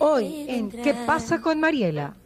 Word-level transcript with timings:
Hoy 0.00 0.46
en 0.48 0.70
¿Qué 0.70 0.94
pasa 1.06 1.40
con 1.40 1.60
Mariela? 1.60 2.16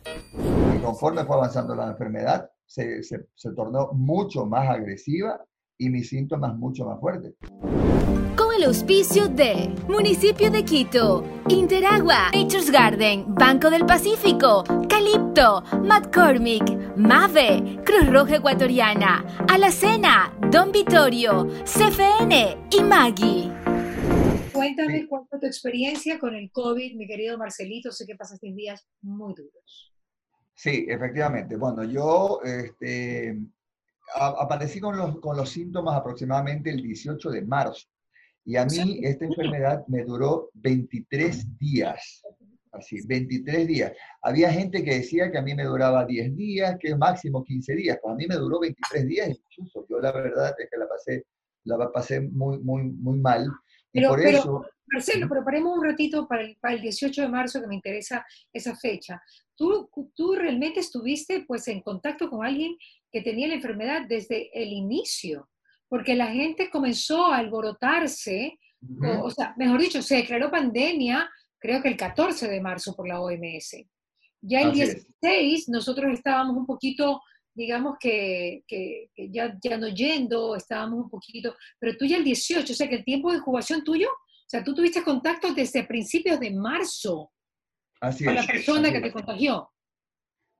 Y 0.76 0.78
conforme 0.82 1.24
fue 1.24 1.36
avanzando 1.36 1.74
la 1.74 1.88
enfermedad, 1.88 2.50
se, 2.66 3.02
se, 3.02 3.28
se 3.34 3.50
tornó 3.52 3.92
mucho 3.92 4.44
más 4.44 4.68
agresiva 4.68 5.40
y 5.78 5.88
mis 5.88 6.08
síntomas 6.08 6.54
mucho 6.56 6.84
más 6.84 7.00
fuertes. 7.00 7.34
Con 8.36 8.54
el 8.54 8.64
auspicio 8.64 9.28
de 9.28 9.74
Municipio 9.88 10.50
de 10.50 10.64
Quito, 10.64 11.24
Interagua, 11.48 12.30
Nature's 12.32 12.70
Garden, 12.70 13.24
Banco 13.34 13.70
del 13.70 13.84
Pacífico, 13.84 14.64
Calipto, 14.88 15.62
McCormick, 15.82 16.96
Mave, 16.96 17.80
Cruz 17.84 18.10
Roja 18.10 18.36
Ecuatoriana, 18.36 19.24
Alacena, 19.48 20.32
Don 20.50 20.72
Vittorio, 20.72 21.48
CFN 21.64 22.56
y 22.70 22.82
Maggie. 22.82 23.61
Cuéntame 24.62 25.08
cuál 25.08 25.26
fue 25.28 25.40
tu 25.40 25.46
experiencia 25.46 26.20
con 26.20 26.36
el 26.36 26.48
COVID, 26.52 26.94
mi 26.94 27.08
querido 27.08 27.36
Marcelito. 27.36 27.90
Sé 27.90 28.06
que 28.06 28.14
pasaste 28.14 28.52
días 28.52 28.86
muy 29.00 29.34
duros. 29.34 29.92
Sí, 30.54 30.86
efectivamente. 30.88 31.56
Bueno, 31.56 31.82
yo 31.82 32.40
este, 32.44 33.40
aparecí 34.14 34.78
con 34.78 34.96
los, 34.96 35.18
con 35.18 35.36
los 35.36 35.50
síntomas 35.50 35.96
aproximadamente 35.96 36.70
el 36.70 36.80
18 36.80 37.30
de 37.30 37.42
marzo. 37.42 37.88
Y 38.44 38.54
a 38.54 38.64
mí 38.64 39.00
esta 39.02 39.24
enfermedad 39.24 39.84
me 39.88 40.04
duró 40.04 40.50
23 40.54 41.58
días. 41.58 42.22
Así, 42.70 43.04
23 43.04 43.66
días. 43.66 43.92
Había 44.22 44.52
gente 44.52 44.84
que 44.84 44.94
decía 44.94 45.32
que 45.32 45.38
a 45.38 45.42
mí 45.42 45.56
me 45.56 45.64
duraba 45.64 46.06
10 46.06 46.36
días, 46.36 46.76
que 46.78 46.94
máximo 46.94 47.42
15 47.42 47.74
días. 47.74 47.98
Pues 48.00 48.12
a 48.12 48.16
mí 48.16 48.28
me 48.28 48.36
duró 48.36 48.60
23 48.60 49.08
días 49.08 49.28
incluso. 49.28 49.84
Yo 49.88 49.98
la 49.98 50.12
verdad 50.12 50.54
es 50.56 50.68
que 50.70 50.78
la 50.78 50.88
pasé, 50.88 51.26
la 51.64 51.90
pasé 51.90 52.20
muy, 52.20 52.60
muy, 52.60 52.84
muy 52.84 53.18
mal. 53.18 53.48
Pero, 53.92 54.08
por 54.10 54.22
pero, 54.22 54.38
eso... 54.38 54.66
Marcelo, 54.86 55.26
pero 55.28 55.44
paremos 55.44 55.78
un 55.78 55.84
ratito 55.84 56.26
para 56.28 56.42
el, 56.42 56.56
para 56.60 56.74
el 56.74 56.82
18 56.82 57.22
de 57.22 57.28
marzo, 57.28 57.60
que 57.60 57.66
me 57.66 57.74
interesa 57.74 58.26
esa 58.52 58.76
fecha. 58.76 59.22
¿Tú, 59.56 59.88
¿Tú 60.14 60.34
realmente 60.34 60.80
estuviste 60.80 61.44
pues 61.46 61.66
en 61.68 61.80
contacto 61.80 62.28
con 62.28 62.44
alguien 62.44 62.76
que 63.10 63.22
tenía 63.22 63.48
la 63.48 63.54
enfermedad 63.54 64.02
desde 64.06 64.50
el 64.52 64.70
inicio? 64.70 65.48
Porque 65.88 66.14
la 66.14 66.26
gente 66.26 66.70
comenzó 66.70 67.26
a 67.26 67.38
alborotarse, 67.38 68.58
Ujú. 68.82 69.06
o, 69.06 69.24
o 69.26 69.30
sea, 69.30 69.54
mejor 69.56 69.80
dicho, 69.80 70.02
se 70.02 70.16
declaró 70.16 70.50
pandemia 70.50 71.30
creo 71.62 71.80
que 71.80 71.88
el 71.88 71.96
14 71.96 72.48
de 72.48 72.60
marzo 72.60 72.94
por 72.94 73.08
la 73.08 73.20
OMS. 73.20 73.76
Ya 74.42 74.62
el 74.62 74.70
Así 74.72 74.82
es. 74.82 75.06
16 75.22 75.68
nosotros 75.68 76.12
estábamos 76.12 76.56
un 76.56 76.66
poquito, 76.66 77.22
digamos 77.54 77.96
que, 78.00 78.64
que- 78.66 79.10
que 79.14 79.30
ya, 79.30 79.56
ya 79.62 79.76
no 79.78 79.88
yendo, 79.88 80.56
estábamos 80.56 81.04
un 81.04 81.10
poquito, 81.10 81.54
pero 81.78 81.96
tú 81.98 82.04
ya 82.06 82.16
el 82.16 82.24
18, 82.24 82.72
o 82.72 82.76
sea 82.76 82.88
que 82.88 82.96
el 82.96 83.04
tiempo 83.04 83.30
de 83.30 83.38
incubación 83.38 83.84
tuyo, 83.84 84.08
o 84.10 84.48
sea, 84.52 84.62
tú 84.64 84.74
tuviste 84.74 85.02
contacto 85.02 85.52
desde 85.54 85.84
principios 85.84 86.38
de 86.40 86.50
marzo 86.50 87.30
Así 88.00 88.24
con 88.24 88.34
la 88.34 88.46
persona 88.46 88.92
que 88.92 89.00
te 89.00 89.12
contagió. 89.12 89.70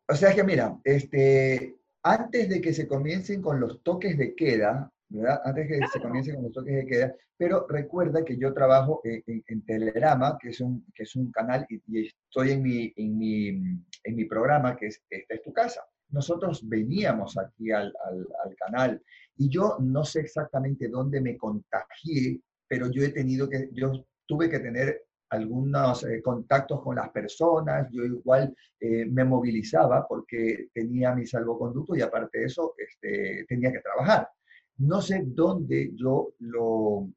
O 0.09 0.15
sea 0.15 0.35
que 0.35 0.45
mira, 0.45 0.79
este, 0.85 1.77
antes 2.03 2.49
de 2.49 2.61
que 2.61 2.73
se 2.73 2.87
comiencen 2.87 3.41
con 3.43 3.59
los 3.61 3.83
toques 3.83 4.17
de 4.19 4.35
queda, 4.35 4.93
¿verdad? 5.09 5.41
Antes 5.45 5.69
de 5.69 5.79
que 5.81 5.87
se 5.89 6.01
comiencen 6.01 6.35
con 6.37 6.45
los 6.45 6.53
toques 6.53 6.75
de 6.75 6.87
queda, 6.87 7.15
pero 7.37 7.67
recuerda 7.69 8.25
que 8.25 8.39
yo 8.39 8.53
trabajo 8.55 9.01
en, 9.05 9.23
en- 9.27 9.45
en 9.47 9.65
Telerama, 9.65 10.39
que 10.41 10.51
es 10.51 10.61
un, 10.61 10.87
que 10.95 11.03
es 11.05 11.17
un 11.17 11.31
canal, 11.33 11.67
y, 11.69 11.77
y 11.89 12.07
estoy 12.07 12.53
en 12.53 12.63
mi, 12.63 12.93
en, 12.97 13.19
mi, 13.19 13.49
en 13.49 14.17
mi 14.17 14.25
programa, 14.27 14.77
que 14.77 14.87
es 14.87 15.03
Esta 15.11 15.35
es 15.35 15.43
tu 15.43 15.53
casa. 15.53 15.83
Nosotros 16.13 16.67
veníamos 16.69 17.37
aquí 17.39 17.71
al, 17.73 17.93
al- 18.07 18.29
al 18.45 18.55
canal 18.57 19.03
y 19.37 19.49
yo 19.49 19.77
no 19.81 20.05
sé 20.05 20.21
exactamente 20.21 20.89
dónde 20.89 21.21
me 21.21 21.37
contagié, 21.37 22.41
pero 22.69 22.91
yo 22.91 23.03
he 23.03 23.09
tenido 23.11 23.49
que, 23.49 23.69
yo 23.73 23.93
tuve 24.27 24.49
que 24.49 24.61
tener 24.61 25.03
algunos 25.31 26.05
eh, 26.05 26.21
contactos 26.23 26.83
con 26.83 26.97
las 26.97 27.09
personas, 27.11 27.89
yo 27.91 28.05
igual 28.05 28.55
eh, 28.79 29.07
me 29.07 29.25
movilizaba 29.25 30.07
porque 30.07 30.69
tenía 30.75 31.15
mi 31.15 31.27
salvoconducto 31.27 31.97
y 31.97 32.03
aparte 32.03 32.41
de 32.41 32.45
eso 32.47 32.75
este, 32.77 33.45
tenía 33.49 33.73
que 33.73 33.81
trabajar. 33.81 34.29
No 34.79 35.01
sé 35.01 35.23
dónde 35.25 35.91
yo 35.95 36.35
lo, 36.41 37.09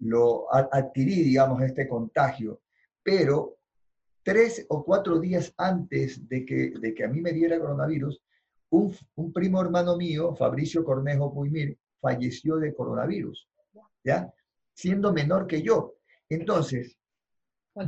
lo 0.00 0.52
adquirí, 0.52 1.22
digamos, 1.22 1.62
este 1.62 1.88
contagio, 1.88 2.60
pero 3.02 3.58
tres 4.24 4.66
o 4.68 4.84
cuatro 4.84 5.18
días 5.20 5.52
antes 5.56 6.28
de 6.28 6.44
que, 6.44 6.72
de 6.80 6.94
que 6.94 7.04
a 7.04 7.08
mí 7.08 7.20
me 7.20 7.32
diera 7.32 7.58
coronavirus, 7.60 8.20
un, 8.72 8.94
un 9.16 9.32
primo 9.32 9.60
hermano 9.60 9.96
mío, 9.96 10.34
Fabricio 10.34 10.84
Cornejo 10.84 11.32
Puimir, 11.32 11.78
falleció 12.00 12.56
de 12.56 12.74
coronavirus, 12.74 13.48
¿ya? 14.02 14.32
Siendo 14.74 15.12
menor 15.12 15.46
que 15.46 15.62
yo. 15.62 15.94
Entonces, 16.28 16.96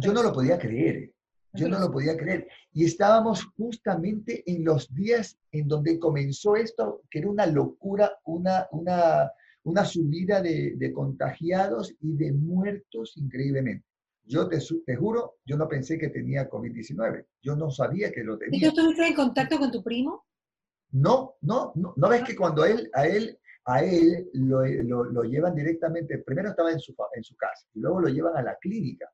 yo 0.01 0.13
no 0.13 0.23
lo 0.23 0.33
podía 0.33 0.59
creer. 0.59 1.11
Yo 1.57 1.69
no 1.69 1.79
lo 1.79 1.91
podía 1.91 2.17
creer. 2.17 2.49
Y 2.73 2.85
estábamos 2.85 3.45
justamente 3.57 4.43
en 4.51 4.65
los 4.65 4.93
días 4.93 5.39
en 5.53 5.69
donde 5.69 5.99
comenzó 6.01 6.57
esto, 6.57 7.03
que 7.11 7.21
era 7.21 7.31
una 7.31 7.47
locura, 7.47 8.19
una, 8.25 8.67
una, 8.73 9.31
una 9.63 9.85
subida 9.85 10.43
de, 10.43 10.75
de 10.77 10.93
contagiados 10.93 11.95
y 12.01 12.13
de 12.17 12.33
muertos 12.33 13.17
increíblemente. 13.17 13.87
Yo 14.27 14.49
te, 14.49 14.59
te 14.85 14.97
juro, 14.97 15.37
yo 15.45 15.57
no 15.57 15.69
pensé 15.69 15.97
que 15.97 16.09
tenía 16.09 16.51
COVID-19. 16.51 17.25
Yo 17.41 17.55
no 17.57 17.71
sabía 17.71 18.11
que 18.11 18.25
lo 18.25 18.35
¿Y 18.35 18.39
tenía. 18.39 18.61
tú 18.73 18.81
estuviste 18.81 19.07
en 19.07 19.15
contacto 19.15 19.59
con 19.59 19.71
tu 19.71 19.83
primo? 19.83 20.25
No, 20.95 21.35
no, 21.43 21.73
no, 21.77 21.93
no 21.97 22.09
ves 22.09 22.23
que 22.23 22.37
cuando 22.37 22.63
a 22.63 22.71
él, 22.71 22.89
a 22.95 23.07
él, 23.07 23.39
a 23.67 23.83
él 23.85 24.29
lo, 24.35 24.65
lo- 24.65 25.05
lo 25.05 25.23
llevan 25.25 25.55
directamente, 25.55 26.19
primero 26.19 26.51
estaba 26.51 26.71
en 26.71 26.79
su, 26.81 26.95
en 27.15 27.25
su 27.25 27.35
casa 27.37 27.67
y 27.75 27.81
luego 27.81 28.01
lo 28.03 28.09
llevan 28.09 28.37
a 28.37 28.43
la 28.43 28.57
clínica, 28.57 29.11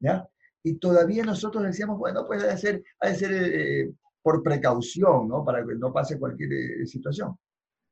¿ya? 0.00 0.28
Y 0.62 0.74
todavía 0.78 1.24
nosotros 1.24 1.64
decíamos, 1.64 1.98
bueno, 1.98 2.24
pues 2.26 2.42
ha 2.42 2.46
de 2.48 2.58
ser, 2.58 2.84
ha 3.00 3.08
de 3.08 3.14
ser 3.16 3.30
eh, 3.32 3.92
por 4.22 4.42
precaución, 4.42 5.28
¿no? 5.28 5.44
Para 5.44 5.66
que 5.66 5.74
no 5.74 5.92
pase 5.92 6.18
cualquier 6.18 6.52
eh, 6.52 6.86
situación. 6.86 7.36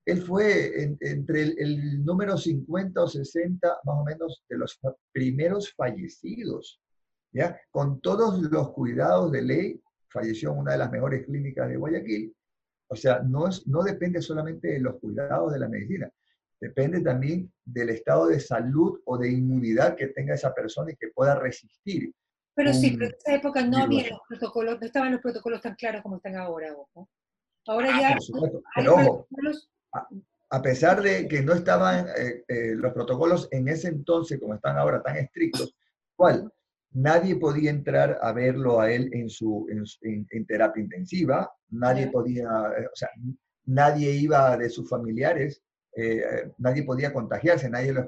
Él 0.07 0.23
fue 0.23 0.83
en- 0.83 0.97
entre 1.01 1.43
el, 1.43 1.55
el 1.59 2.05
número 2.05 2.37
50 2.37 3.03
o 3.03 3.09
60, 3.09 3.69
más 3.85 3.97
o 3.99 4.05
menos, 4.05 4.45
de 4.49 4.57
los 4.59 4.79
primeros 5.13 5.73
fallecidos, 5.75 6.81
¿ya? 7.33 7.59
Con 7.71 8.01
todos 8.01 8.41
los 8.41 8.71
cuidados 8.73 9.33
de 9.33 9.43
ley, 9.43 9.83
falleció 10.09 10.53
en 10.53 10.59
una 10.59 10.73
de 10.73 10.79
las 10.79 10.93
mejores 10.93 11.27
clínicas 11.27 11.69
de 11.69 11.77
Guayaquil, 11.77 12.35
o 12.93 12.97
sea, 12.97 13.21
no, 13.21 13.49
es, 13.49 13.67
no 13.67 13.83
depende 13.83 14.21
solamente 14.21 14.69
de 14.69 14.81
los 14.81 14.97
cuidados 15.01 15.51
de 15.51 15.59
la 15.59 15.69
medicina, 15.69 16.11
depende 16.61 17.01
también 17.01 17.51
del 17.65 17.89
estado 17.89 18.27
de 18.27 18.39
salud 18.39 19.01
o 19.07 19.17
de 19.17 19.33
inmunidad 19.33 19.97
que 19.97 20.09
tenga 20.09 20.35
esa 20.35 20.53
persona 20.53 20.93
y 20.93 20.97
que 20.97 21.09
pueda 21.09 21.35
resistir. 21.35 22.13
Pero 22.55 22.75
sí, 22.75 22.91
pero 22.91 23.07
en 23.07 23.15
esa 23.19 23.35
época 23.35 23.67
no 23.67 23.79
había 23.79 24.11
los 24.11 24.21
protocolos, 24.29 24.79
no 24.79 24.87
estaban 24.87 25.13
los 25.13 25.23
protocolos 25.23 25.63
tan 25.63 25.75
claros 25.75 26.03
como 26.03 26.17
están 26.17 26.37
ahora, 26.37 26.75
ojo. 26.77 27.09
Ahora 27.67 27.89
Ah, 27.95 28.01
ya 28.01 28.13
por 28.13 28.23
supuesto. 28.23 28.63
Pero 28.75 28.95
ojo, 28.95 29.27
a 30.51 30.61
pesar 30.61 31.01
de 31.01 31.27
que 31.29 31.43
no 31.43 31.55
estaban 31.55 32.09
eh, 32.15 32.45
eh, 32.47 32.75
los 32.75 32.93
protocolos 32.93 33.49
en 33.53 33.69
ese 33.69 33.89
entonces 33.89 34.39
como 34.39 34.55
están 34.55 34.77
ahora 34.77 35.03
tan 35.03 35.17
estrictos, 35.17 35.75
¿cuál? 36.15 36.53
Nadie 36.95 37.37
podía 37.37 37.71
entrar 37.71 38.19
a 38.23 38.33
verlo 38.33 38.81
a 38.81 38.91
él 38.93 39.09
en, 39.13 39.29
su, 39.31 39.67
en, 39.71 39.87
su- 39.87 39.99
en- 40.03 40.27
en 40.31 40.47
terapia 40.47 40.83
intensiva, 40.83 41.51
nadie 41.71 42.09
podía, 42.09 42.45
eh, 42.79 42.87
o 42.87 42.97
sea, 42.97 43.09
nadie 43.67 44.13
iba 44.13 44.57
de 44.57 44.69
sus 44.69 44.89
familiares, 44.89 45.63
eh, 45.97 46.51
nadie 46.59 46.83
podía 46.85 47.13
contagiarse, 47.13 47.71
nadie 47.71 47.93
les, 47.95 48.07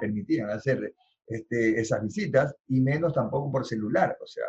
permitía 0.00 0.48
hacer 0.52 0.92
este, 1.26 1.80
esas 1.80 2.02
visitas, 2.02 2.54
y 2.68 2.80
menos 2.80 3.14
tampoco 3.14 3.50
por 3.52 3.66
celular, 3.66 4.16
o 4.22 4.26
sea, 4.26 4.44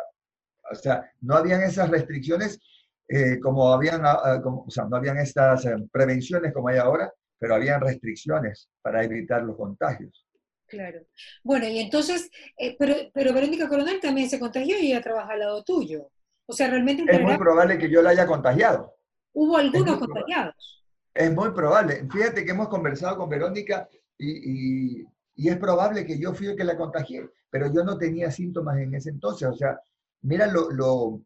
o 0.70 0.74
sea, 0.74 1.10
no 1.22 1.34
habían 1.36 1.62
esas 1.62 1.90
restricciones 1.90 2.60
eh, 3.08 3.38
como 3.40 3.72
habían, 3.72 4.04
ah, 4.04 4.18
ah, 4.22 4.42
como- 4.42 4.64
o 4.66 4.70
sea, 4.70 4.84
no 4.86 4.96
habían 4.96 5.18
estas 5.18 5.66
prevenciones 5.92 6.52
como 6.52 6.68
hay 6.68 6.78
ahora, 6.78 7.12
pero 7.38 7.54
habían 7.54 7.80
restricciones 7.80 8.68
para 8.82 9.02
evitar 9.04 9.42
los 9.44 9.56
contagios. 9.56 10.26
Claro. 10.68 11.00
Bueno, 11.42 11.66
y 11.66 11.78
entonces, 11.78 12.30
eh, 12.58 12.76
pero, 12.78 12.94
pero 13.14 13.32
Verónica 13.32 13.68
Coronel 13.68 14.00
también 14.00 14.28
se 14.28 14.38
contagió 14.38 14.78
y 14.78 14.88
ella 14.92 15.00
trabaja 15.02 15.32
al 15.32 15.38
lado 15.40 15.64
tuyo. 15.64 16.10
O 16.46 16.52
sea, 16.52 16.68
realmente 16.70 17.02
en 17.02 17.08
Es 17.08 17.20
muy 17.22 17.36
probable 17.38 17.78
que 17.78 17.90
yo 17.90 18.02
la 18.02 18.10
haya 18.10 18.26
contagiado. 18.26 18.94
hubo 19.32 19.56
algunos 19.56 19.96
probable. 19.96 20.06
contagiados. 20.14 20.84
Es 21.14 21.32
muy 21.34 21.50
probable. 21.50 22.06
Fíjate 22.10 22.44
que 22.44 22.50
hemos 22.50 22.68
conversado 22.68 23.16
con 23.16 23.28
Verónica 23.28 23.88
y, 24.18 25.00
y- 25.00 25.06
y 25.36 25.48
es 25.48 25.56
probable 25.56 26.04
que 26.04 26.18
yo 26.18 26.34
fui 26.34 26.48
el 26.48 26.56
que 26.56 26.64
la 26.64 26.76
contagié, 26.76 27.28
pero 27.50 27.72
yo 27.72 27.82
no 27.84 27.96
tenía 27.96 28.30
síntomas 28.30 28.78
en 28.78 28.94
ese 28.94 29.10
entonces. 29.10 29.48
O 29.48 29.54
sea, 29.54 29.80
mira 30.22 30.46
lo, 30.48 30.70
lo, 30.70 31.22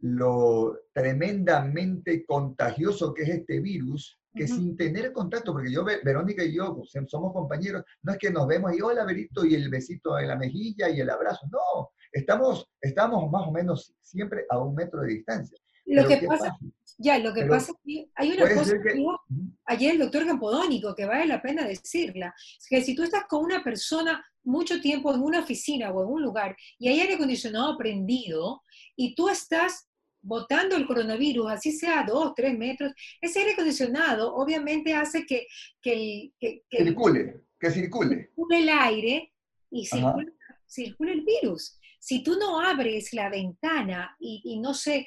lo 0.00 0.78
tremendamente 0.92 2.24
contagioso 2.26 3.14
que 3.14 3.22
es 3.22 3.28
este 3.30 3.60
virus, 3.60 4.18
que 4.34 4.48
sin 4.48 4.76
tener 4.76 5.12
contacto, 5.12 5.52
porque 5.52 5.72
yo, 5.72 5.84
Ve- 5.84 6.00
Verónica 6.04 6.44
y 6.44 6.54
yo 6.54 6.74
pues, 6.76 6.90
somos 7.08 7.32
compañeros, 7.32 7.84
no 8.02 8.12
es 8.12 8.18
que 8.18 8.30
nos 8.30 8.46
vemos 8.46 8.76
y 8.76 8.80
hola, 8.80 9.04
Verito, 9.04 9.44
y 9.44 9.54
el 9.54 9.68
besito 9.70 10.18
en 10.18 10.28
la 10.28 10.36
mejilla 10.36 10.88
y 10.90 11.00
el 11.00 11.08
abrazo. 11.10 11.46
No, 11.50 11.90
estamos, 12.12 12.68
estamos 12.80 13.30
más 13.30 13.46
o 13.46 13.52
menos 13.52 13.94
siempre 14.02 14.44
a 14.50 14.58
un 14.58 14.74
metro 14.74 15.00
de 15.02 15.14
distancia. 15.14 15.58
Lo 15.86 16.08
que 16.08 16.18
¿qué 16.20 16.26
pasa, 16.26 16.56
ya, 16.98 17.18
lo 17.18 17.32
que 17.34 17.42
Pero 17.42 17.52
pasa 17.52 17.72
es 17.72 17.78
que 17.84 18.08
hay 18.14 18.30
una 18.32 18.54
cosa 18.54 18.72
que 18.72 18.82
que- 18.82 18.94
dijo 18.94 19.20
ayer 19.66 19.92
el 19.92 19.98
doctor 20.00 20.26
Campodónico, 20.26 20.94
que 20.94 21.04
vale 21.04 21.26
la 21.26 21.42
pena 21.42 21.66
decirla, 21.66 22.34
es 22.58 22.66
que 22.68 22.82
si 22.82 22.94
tú 22.94 23.02
estás 23.02 23.24
con 23.28 23.44
una 23.44 23.62
persona 23.62 24.24
mucho 24.42 24.80
tiempo 24.80 25.14
en 25.14 25.22
una 25.22 25.40
oficina 25.40 25.90
o 25.90 26.02
en 26.02 26.08
un 26.08 26.22
lugar 26.22 26.56
y 26.78 26.88
hay 26.88 27.00
aire 27.00 27.14
acondicionado 27.14 27.76
prendido 27.78 28.62
y 28.96 29.14
tú 29.14 29.28
estás 29.28 29.88
botando 30.24 30.76
el 30.76 30.86
coronavirus, 30.86 31.52
así 31.52 31.72
sea 31.72 32.00
a 32.00 32.04
dos, 32.04 32.34
tres 32.34 32.56
metros, 32.56 32.92
ese 33.20 33.40
aire 33.40 33.52
acondicionado 33.52 34.34
obviamente 34.34 34.94
hace 34.94 35.24
que, 35.26 35.46
que, 35.80 36.32
que, 36.40 36.62
circule, 36.70 37.42
que 37.60 37.70
circule. 37.70 38.30
el 38.50 38.68
aire 38.68 39.32
y 39.70 39.86
circule, 39.86 41.12
el 41.12 41.24
virus. 41.24 41.78
Si 41.98 42.22
tú 42.22 42.36
no 42.38 42.60
abres 42.60 43.12
la 43.12 43.28
ventana 43.30 44.16
y, 44.18 44.58
no 44.60 44.74
se 44.74 45.06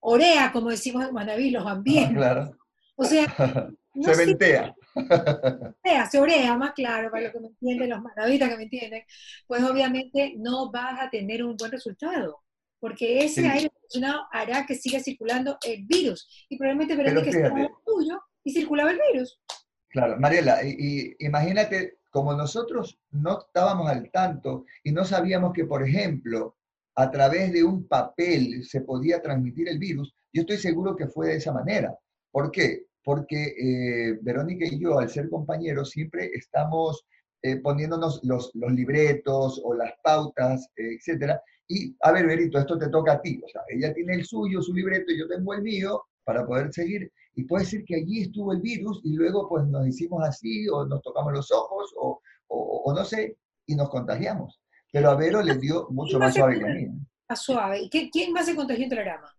orea, 0.00 0.52
como 0.52 0.70
decimos 0.70 1.06
en 1.06 1.14
Manaví, 1.14 1.50
los 1.50 1.66
ambientes, 1.66 2.16
claro. 2.16 2.56
o 2.96 3.04
sea, 3.04 3.26
se 4.00 4.16
ventea. 4.16 4.74
Se 6.10 6.18
orea, 6.18 6.56
más 6.56 6.72
claro, 6.72 7.10
para 7.10 7.24
lo 7.24 7.32
que 7.32 7.40
me 7.40 7.46
entienden, 7.48 7.90
los 7.90 8.02
manavitas 8.02 8.48
que 8.48 8.56
me 8.56 8.62
entienden, 8.64 9.02
pues 9.46 9.62
obviamente 9.62 10.34
no 10.36 10.70
vas 10.72 11.00
a 11.00 11.10
tener 11.10 11.44
un 11.44 11.56
buen 11.56 11.70
resultado, 11.70 12.40
porque 12.80 13.24
ese 13.24 13.46
aire 13.46 13.66
acondicionado 13.66 14.22
hará 14.32 14.66
que 14.66 14.74
siga 14.74 15.00
circulando 15.00 15.58
el 15.66 15.84
virus 15.86 16.46
y 16.48 16.56
probablemente 16.56 16.96
verás 16.96 17.22
que 17.22 17.30
estaba 17.30 17.68
tuyo 17.84 18.20
y 18.44 18.52
circulaba 18.52 18.90
el 18.90 19.00
virus. 19.12 19.40
Claro, 19.88 20.18
Mariela, 20.18 20.62
y, 20.64 21.14
imagínate, 21.18 21.98
como 22.10 22.34
nosotros 22.34 22.98
no 23.10 23.40
estábamos 23.40 23.88
al 23.88 24.10
tanto 24.10 24.64
y 24.84 24.92
no 24.92 25.04
sabíamos 25.04 25.52
que, 25.52 25.64
por 25.64 25.86
ejemplo, 25.86 26.56
a 26.94 27.10
través 27.10 27.52
de 27.52 27.62
un 27.62 27.86
papel 27.86 28.64
se 28.64 28.82
podía 28.82 29.22
transmitir 29.22 29.68
el 29.68 29.78
virus, 29.78 30.14
yo 30.32 30.42
estoy 30.42 30.58
seguro 30.58 30.96
que 30.96 31.08
fue 31.08 31.28
de 31.28 31.36
esa 31.36 31.52
manera. 31.52 31.96
¿Por 32.30 32.50
qué? 32.50 32.88
porque 33.08 33.54
eh, 33.58 34.18
Verónica 34.20 34.66
y 34.66 34.78
yo, 34.78 34.98
al 34.98 35.08
ser 35.08 35.30
compañeros, 35.30 35.92
siempre 35.92 36.30
estamos 36.34 37.06
eh, 37.40 37.56
poniéndonos 37.56 38.20
los, 38.22 38.50
libretos 38.54 39.62
o 39.64 39.72
las 39.72 39.92
pautas, 40.02 40.68
etcétera. 40.76 41.40
Y, 41.68 41.94
a 42.00 42.12
ver, 42.12 42.26
Verito, 42.26 42.58
esto 42.58 42.78
te 42.78 42.88
toca 42.88 43.12
a 43.12 43.20
ti. 43.20 43.40
O 43.44 43.48
sea, 43.48 43.62
ella 43.68 43.92
tiene 43.92 44.14
el 44.14 44.24
suyo, 44.24 44.62
su 44.62 44.72
libreto, 44.72 45.12
y 45.12 45.18
yo 45.18 45.28
tengo 45.28 45.52
el 45.54 45.62
mío 45.62 46.02
para 46.24 46.46
poder 46.46 46.72
seguir. 46.72 47.12
Y 47.34 47.44
puede 47.44 47.64
ser 47.64 47.84
que 47.84 47.96
allí 47.96 48.22
estuvo 48.22 48.52
el 48.52 48.60
virus 48.60 49.00
y 49.04 49.14
luego 49.14 49.48
pues 49.48 49.66
nos 49.66 49.86
hicimos 49.86 50.26
así 50.26 50.68
o 50.68 50.84
nos 50.86 51.00
tocamos 51.02 51.32
los 51.32 51.52
ojos 51.52 51.94
o, 51.96 52.20
o, 52.48 52.92
no 52.92 53.04
sé, 53.04 53.36
y 53.66 53.76
nos 53.76 53.88
contagiamos. 53.90 54.60
Pero 54.90 55.10
a 55.10 55.14
Vero 55.14 55.42
le 55.42 55.56
dio 55.56 55.88
mucho 55.90 56.18
más 56.18 56.34
suave 56.34 56.58
que 56.58 56.64
a 56.64 56.74
mí. 56.74 56.88
Más 57.28 57.42
suave. 57.42 57.80
¿Y 57.82 58.10
quién 58.10 58.32
más 58.32 58.46
se 58.46 58.56
contagió 58.56 58.84
en 58.84 58.90
Telerama? 58.90 59.34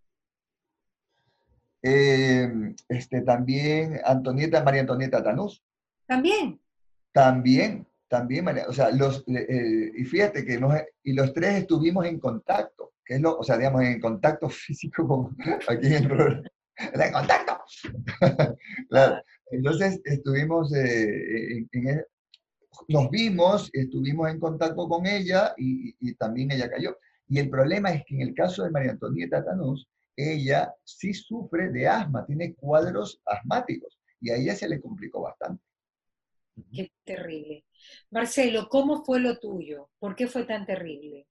Eh, 1.82 2.74
este, 2.88 3.22
también 3.22 4.00
Antonieta, 4.04 4.62
María 4.62 4.82
Antonieta 4.82 5.22
Tanús. 5.22 5.62
También. 6.06 6.60
También, 7.12 7.86
también, 8.10 8.44
o 8.68 8.72
sea, 8.72 8.90
los, 8.90 9.24
eh, 9.28 9.92
y 9.96 10.04
fíjate 10.04 10.44
que 10.44 10.60
y 11.04 11.12
los 11.12 11.32
tres 11.32 11.60
estuvimos 11.60 12.04
en 12.06 12.18
contacto, 12.18 12.94
que 13.04 13.14
es 13.14 13.20
lo, 13.20 13.38
o 13.38 13.44
sea, 13.44 13.56
digamos, 13.56 13.82
en 13.84 14.00
contacto 14.00 14.48
físico 14.50 15.06
con, 15.06 15.36
aquí 15.68 15.86
en 15.86 15.92
el 15.94 16.08
programa. 16.08 16.42
¡En 16.76 17.12
contacto! 17.12 17.58
claro. 18.88 19.22
Entonces 19.52 20.00
estuvimos, 20.04 20.74
eh, 20.74 21.66
en, 21.70 22.04
nos 22.88 23.10
vimos, 23.10 23.70
estuvimos 23.72 24.28
en 24.28 24.40
contacto 24.40 24.88
con 24.88 25.06
ella 25.06 25.54
y, 25.56 25.94
y, 26.00 26.14
también 26.14 26.50
ella 26.50 26.68
cayó. 26.68 26.98
Y 27.28 27.38
el 27.38 27.48
problema 27.48 27.92
es 27.92 28.02
que 28.06 28.16
en 28.16 28.22
el 28.22 28.34
caso 28.34 28.64
de 28.64 28.70
María 28.70 28.90
Antonieta 28.90 29.44
Tanús, 29.44 29.86
ella 30.16 30.74
sí 30.82 31.14
sufre 31.14 31.70
de 31.70 31.86
asma, 31.86 32.26
tiene 32.26 32.54
cuadros 32.54 33.20
asmáticos 33.24 34.00
y 34.20 34.30
a 34.30 34.36
ella 34.36 34.56
se 34.56 34.68
le 34.68 34.80
complicó 34.80 35.22
bastante. 35.22 35.62
Qué 36.72 36.90
terrible. 37.04 37.64
Marcelo, 38.10 38.68
¿cómo 38.68 39.04
fue 39.04 39.20
lo 39.20 39.38
tuyo? 39.38 39.90
¿Por 39.98 40.14
qué 40.14 40.26
fue 40.26 40.44
tan 40.44 40.66
terrible? 40.66 41.26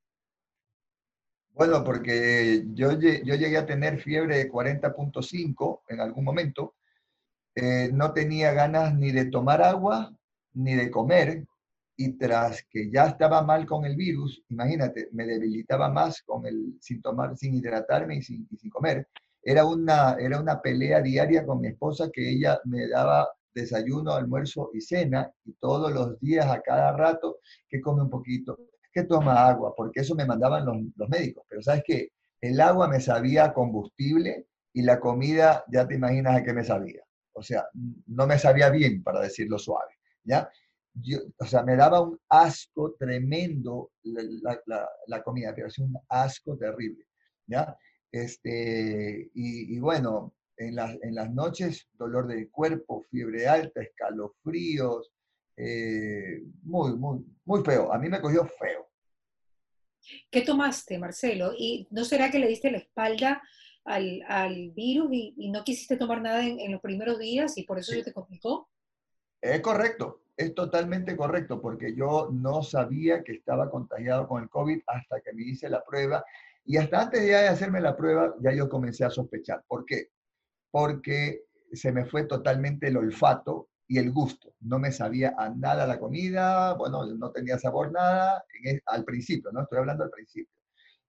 Bueno, 1.52 1.84
porque 1.84 2.64
yo, 2.74 2.94
yo 2.94 3.36
llegué 3.36 3.58
a 3.58 3.66
tener 3.66 4.00
fiebre 4.00 4.38
de 4.38 4.50
40.5 4.50 5.82
en 5.90 6.00
algún 6.00 6.24
momento. 6.24 6.76
Eh, 7.56 7.90
no 7.92 8.14
tenía 8.14 8.54
ganas 8.54 8.96
ni 8.96 9.12
de 9.12 9.26
tomar 9.26 9.62
agua 9.62 10.16
ni 10.54 10.76
de 10.76 10.90
comer 10.90 11.46
y 11.98 12.14
tras 12.18 12.64
que 12.70 12.90
ya 12.90 13.08
estaba 13.08 13.42
mal 13.42 13.66
con 13.66 13.84
el 13.84 13.98
virus, 13.98 14.42
imagínate, 14.48 15.10
me 15.12 15.26
debilitaba 15.26 15.90
más 15.90 16.22
con 16.22 16.46
el, 16.46 16.78
sin 16.80 17.02
tomar, 17.02 17.36
sin 17.36 17.56
hidratarme 17.56 18.16
y 18.16 18.22
sin, 18.22 18.48
sin 18.58 18.70
comer. 18.70 19.10
Era 19.44 19.66
una, 19.66 20.14
era 20.18 20.40
una 20.40 20.62
pelea 20.62 21.02
diaria 21.02 21.46
con 21.46 21.60
mi 21.60 21.68
esposa 21.68 22.10
que 22.10 22.30
ella 22.30 22.58
me 22.64 22.88
daba 22.88 23.28
desayuno, 23.54 24.14
almuerzo 24.14 24.72
y 24.74 24.82
cena, 24.82 25.32
y 25.46 25.54
todos 25.54 25.92
los 25.92 26.20
días, 26.20 26.48
a 26.48 26.62
cada 26.62 26.96
rato, 26.96 27.40
que 27.68 27.82
come 27.82 28.04
un 28.04 28.10
poquito, 28.10 28.58
que 28.92 29.04
toma 29.04 29.48
agua, 29.48 29.74
porque 29.76 30.02
eso 30.02 30.16
me 30.16 30.26
mandaban 30.26 30.66
los, 30.66 31.10
médicos. 31.10 31.46
Pero 31.50 31.62
sabes 31.62 31.84
que 31.86 32.10
el 32.42 32.60
agua 32.62 32.88
me 32.88 33.00
sabía 33.02 33.54
combustible 33.54 34.48
y 34.74 34.84
la 34.84 35.00
comida, 35.00 35.64
ya 35.72 35.88
te 35.88 35.96
imaginas 35.96 36.38
a 36.38 36.44
qué 36.44 36.54
me 36.54 36.64
sabía. 36.64 37.02
O 37.34 37.42
sea, 37.42 37.68
no 38.08 38.28
me 38.28 38.38
sabía 38.38 38.70
bien, 38.70 39.04
para 39.04 39.22
decirlo 39.22 39.58
suave. 39.58 39.94
¿ya? 40.24 40.50
o 41.38 41.46
sea, 41.46 41.64
me 41.64 41.76
daba 41.76 42.02
un 42.02 42.20
asco 42.30 42.96
tremendo 42.98 43.92
la, 44.04 45.24
comida, 45.24 45.54
pero 45.56 45.68
es 45.68 45.80
un 45.80 45.96
asco 46.10 46.58
terrible, 46.58 47.06
¿ya? 47.48 47.78
Este, 48.12 49.30
y, 49.34 49.80
bueno, 49.80 50.34
en, 50.60 50.78
en, 50.78 51.16
las 51.16 51.32
noches, 51.32 51.88
dolor 51.94 52.28
del 52.28 52.50
cuerpo, 52.52 53.06
fiebre 53.10 53.48
alta, 53.48 53.82
escalofríos, 53.82 55.12
eh, 55.56 56.44
muy, 56.64 56.96
muy, 56.96 57.26
muy 57.46 57.64
feo. 57.64 57.92
A 57.92 57.98
mí 57.98 58.10
me 58.10 58.22
cogió 58.22 58.46
feo. 58.46 58.88
¿Qué 60.30 60.42
tomaste, 60.42 60.98
Marcelo? 60.98 61.54
¿Y 61.58 61.88
no 61.92 62.04
será 62.04 62.30
que 62.30 62.40
le 62.40 62.48
diste 62.48 62.72
la 62.72 62.80
espalda 62.80 63.42
al, 63.86 64.22
al 64.28 64.72
virus 64.72 65.10
y, 65.12 65.50
no 65.50 65.64
quisiste 65.64 65.98
tomar 65.98 66.22
nada 66.22 66.46
en, 66.46 66.72
los 66.72 66.82
primeros 66.82 67.20
días 67.20 67.58
y 67.58 67.64
por 67.64 67.80
eso 67.80 67.94
se 67.94 68.04
te 68.04 68.14
complicó? 68.14 68.70
Es 69.42 69.62
correcto, 69.62 70.24
es 70.36 70.54
totalmente 70.54 71.16
correcto, 71.16 71.62
porque 71.62 71.96
yo 71.96 72.30
no 72.32 72.64
sabía 72.64 73.24
que 73.24 73.34
estaba 73.34 73.70
contagiado 73.70 74.28
con 74.28 74.44
el 74.44 74.50
COVID 74.50 74.82
hasta 74.88 75.22
que 75.22 75.34
me 75.34 75.44
hice 75.44 75.70
la 75.70 75.84
prueba. 75.86 76.24
Y 76.66 76.78
hasta 76.78 77.02
antes 77.02 77.22
de 77.22 77.36
hacerme 77.36 77.80
la 77.80 77.96
prueba, 77.96 78.36
ya 78.42 78.54
yo 78.54 78.68
comencé 78.68 79.06
a 79.06 79.10
sospechar. 79.10 79.64
¿Por 79.68 79.86
qué? 79.86 80.10
Porque 80.72 81.44
se 81.72 81.92
me 81.92 82.06
fue 82.06 82.26
totalmente 82.26 82.88
el 82.88 82.98
olfato 82.98 83.70
y 83.88 83.98
el 83.98 84.12
gusto. 84.12 84.54
No 84.62 84.80
me 84.80 84.92
sabía 84.92 85.34
a 85.38 85.50
nada 85.50 85.88
la 85.88 86.00
comida, 86.00 86.74
bueno, 86.76 87.06
no 87.06 87.32
tenía 87.32 87.58
sabor 87.58 87.92
nada 87.92 88.44
al 88.86 89.04
principio, 89.04 89.52
¿no? 89.52 89.64
Estoy 89.64 89.80
hablando 89.80 90.04
al 90.04 90.12
principio. 90.12 90.54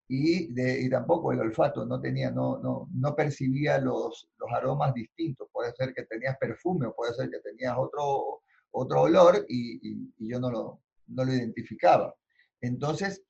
Y, 0.09 0.51
y 0.59 0.91
tampoco 0.91 1.31
el 1.33 1.41
olfato, 1.41 1.87
no 1.87 2.01
tenía, 2.01 2.31
no, 2.33 2.59
no, 2.59 2.89
no 2.93 3.15
percibía 3.15 3.79
los, 3.79 4.29
los 4.39 4.51
aromas 4.53 4.93
distintos. 4.93 5.49
Puede 5.53 5.73
ser 5.73 5.95
que 5.95 6.03
tenías 6.05 6.37
perfume 6.39 6.87
o 6.87 6.95
puede 6.95 7.15
ser 7.15 7.31
que 7.31 7.39
tenías 7.39 7.77
otro, 7.79 8.43
otro 8.73 9.03
olor 9.03 9.45
y, 9.49 10.11
yo 10.19 10.41
no 10.41 10.51
lo, 10.51 10.83
no 11.09 11.25
lo 11.25 11.33
identificaba. 11.33 12.15
Entonces, 12.61 13.23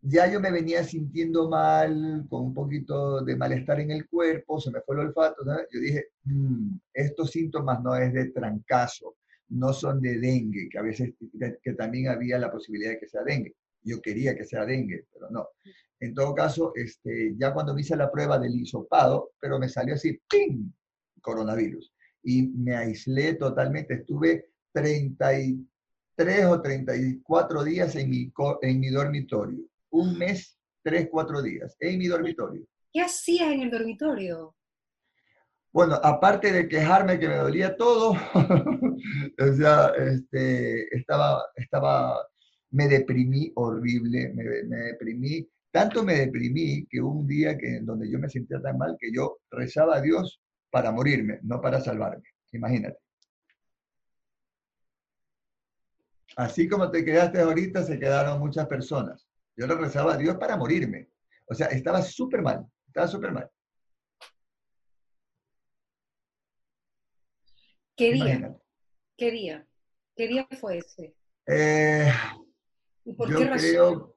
ya 0.00 0.30
yo 0.30 0.40
me 0.40 0.50
venía 0.50 0.84
sintiendo 0.84 1.48
mal, 1.48 2.26
con 2.28 2.46
un 2.46 2.54
poquito 2.54 3.22
de 3.22 3.36
malestar 3.36 3.80
en 3.80 3.90
el 3.90 4.08
cuerpo, 4.08 4.60
se 4.60 4.70
me 4.70 4.80
fue 4.82 4.96
el 4.96 5.08
olfato. 5.08 5.44
Yo 5.72 5.80
dije, 5.80 6.08
mm, 6.24 6.76
estos 6.92 7.30
síntomas 7.30 7.82
no 7.82 7.96
es 7.96 8.12
de 8.12 8.30
trancazo, 8.30 9.16
no 9.48 9.72
son 9.72 10.00
de 10.00 10.18
dengue, 10.18 10.68
que 10.70 10.78
a 10.78 10.82
veces 10.82 11.14
que 11.62 11.72
también 11.74 12.08
había 12.08 12.38
la 12.38 12.50
posibilidad 12.52 12.90
de 12.92 13.00
que 13.00 13.08
sea 13.08 13.24
dengue. 13.24 13.54
Yo 13.82 14.00
quería 14.00 14.36
que 14.36 14.44
sea 14.44 14.64
dengue, 14.66 15.06
pero 15.12 15.30
no. 15.30 15.48
En 16.00 16.14
todo 16.14 16.34
caso, 16.34 16.72
este, 16.76 17.34
ya 17.36 17.52
cuando 17.52 17.74
me 17.74 17.80
hice 17.80 17.96
la 17.96 18.10
prueba 18.10 18.38
del 18.38 18.54
hisopado, 18.54 19.32
pero 19.40 19.58
me 19.58 19.68
salió 19.68 19.94
así, 19.94 20.20
¡ping! 20.30 20.70
Coronavirus. 21.20 21.92
Y 22.22 22.48
me 22.48 22.76
aislé 22.76 23.34
totalmente, 23.34 23.94
estuve 23.94 24.50
33 24.72 26.44
o 26.46 26.60
34 26.60 27.64
días 27.64 27.96
en 27.96 28.10
mi, 28.10 28.32
en 28.62 28.80
mi 28.80 28.90
dormitorio. 28.90 29.64
Un 29.90 30.18
mes, 30.18 30.58
3, 30.82 31.08
4 31.10 31.42
días 31.42 31.76
en 31.80 31.98
mi 31.98 32.06
dormitorio. 32.06 32.64
¿Qué 32.92 33.00
hacías 33.00 33.52
en 33.52 33.62
el 33.62 33.70
dormitorio? 33.70 34.54
Bueno, 35.70 35.94
aparte 36.02 36.50
de 36.50 36.66
quejarme 36.66 37.18
que 37.20 37.28
me 37.28 37.36
dolía 37.36 37.76
todo, 37.76 38.12
o 39.38 39.52
sea, 39.54 39.92
este, 39.98 40.96
estaba, 40.96 41.44
estaba, 41.54 42.26
me 42.70 42.88
deprimí 42.88 43.52
horrible, 43.54 44.32
me, 44.34 44.44
me, 44.64 44.76
deprimí, 44.76 45.46
tanto 45.70 46.02
me 46.02 46.14
deprimí 46.14 46.86
que 46.86 47.00
un 47.02 47.26
día 47.26 47.56
que, 47.58 47.80
donde 47.82 48.10
yo 48.10 48.18
me 48.18 48.30
sentía 48.30 48.60
tan 48.62 48.78
mal 48.78 48.96
que 48.98 49.12
yo 49.12 49.38
rezaba 49.50 49.96
a 49.96 50.00
Dios 50.00 50.40
para 50.70 50.90
morirme, 50.90 51.38
no 51.42 51.60
para 51.60 51.80
salvarme, 51.80 52.24
imagínate. 52.52 52.98
Así 56.36 56.68
como 56.68 56.90
te 56.90 57.04
quedaste 57.04 57.40
ahorita, 57.40 57.82
se 57.82 57.98
quedaron 57.98 58.40
muchas 58.40 58.66
personas. 58.66 59.27
Yo 59.58 59.66
le 59.66 59.74
rezaba 59.74 60.14
a 60.14 60.16
Dios 60.16 60.36
para 60.36 60.56
morirme. 60.56 61.10
O 61.46 61.54
sea, 61.54 61.66
estaba 61.66 62.00
súper 62.00 62.40
mal, 62.42 62.64
estaba 62.86 63.08
súper 63.08 63.32
mal. 63.32 63.50
¿Qué 67.96 68.12
día? 68.12 68.56
¿Qué 69.16 69.30
día? 69.32 69.66
¿Qué 70.14 70.28
día 70.28 70.46
fue 70.60 70.78
ese? 70.78 71.16
Eh, 71.48 72.08
¿Y 73.04 73.12
por 73.14 73.28
Yo 73.28 73.38
qué 73.38 73.46
razón? 73.48 73.68
creo, 73.70 74.16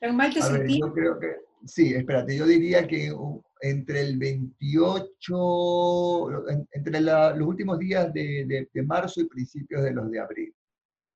¿Tan 0.00 0.16
mal 0.16 0.34
te 0.34 0.42
a 0.42 0.48
ver, 0.50 0.58
sentías? 0.58 0.80
yo 0.80 0.92
creo 0.92 1.18
que, 1.18 1.34
sí, 1.64 1.94
espérate, 1.94 2.36
yo 2.36 2.44
diría 2.46 2.86
que 2.86 3.10
uh, 3.10 3.42
entre 3.62 4.02
el 4.02 4.18
28, 4.18 6.48
en- 6.50 6.68
entre 6.72 7.00
la- 7.00 7.34
los 7.34 7.48
últimos 7.48 7.78
días 7.78 8.12
de, 8.12 8.44
de- 8.46 8.68
de 8.70 8.82
marzo 8.82 9.22
y 9.22 9.28
principios 9.28 9.82
de 9.82 9.92
los 9.94 10.10
de 10.10 10.20
abril. 10.20 10.54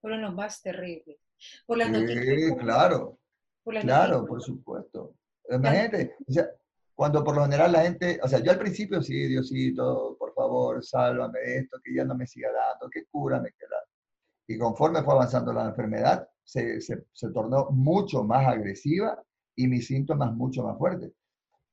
Fueron 0.00 0.22
los 0.22 0.32
más 0.34 0.62
terribles. 0.62 1.18
Por 1.66 1.76
las 1.76 1.88
Sí, 1.88 1.92
noticias. 1.92 2.56
claro. 2.58 3.18
Por 3.68 3.80
Claro, 3.80 4.24
por 4.26 4.40
supuesto. 4.42 5.14
Imagínate, 5.50 6.16
o 6.26 6.32
sea, 6.32 6.48
cuando 6.94 7.22
por 7.22 7.36
lo 7.36 7.42
general 7.42 7.72
la 7.72 7.82
gente, 7.82 8.18
o 8.22 8.26
sea, 8.28 8.38
yo 8.40 8.50
al 8.50 8.58
principio 8.58 9.02
sí, 9.02 9.28
Diosito, 9.28 10.16
por 10.18 10.32
favor, 10.32 10.82
sálvame 10.82 11.38
de 11.40 11.58
esto, 11.58 11.78
que 11.84 11.94
ya 11.94 12.04
no 12.04 12.14
me 12.14 12.26
siga 12.26 12.48
dando, 12.50 12.88
que 12.88 13.04
cúrame, 13.10 13.50
que 13.50 13.66
la... 13.70 13.76
Y 14.46 14.56
conforme 14.56 15.02
fue 15.02 15.12
avanzando 15.12 15.52
la 15.52 15.66
enfermedad, 15.66 16.26
se, 16.42 16.80
se, 16.80 17.04
se 17.12 17.28
tornó 17.30 17.68
mucho 17.70 18.24
más 18.24 18.46
agresiva 18.46 19.22
y 19.54 19.68
mis 19.68 19.86
síntomas 19.86 20.32
mucho 20.34 20.62
más 20.64 20.78
fuertes. 20.78 21.12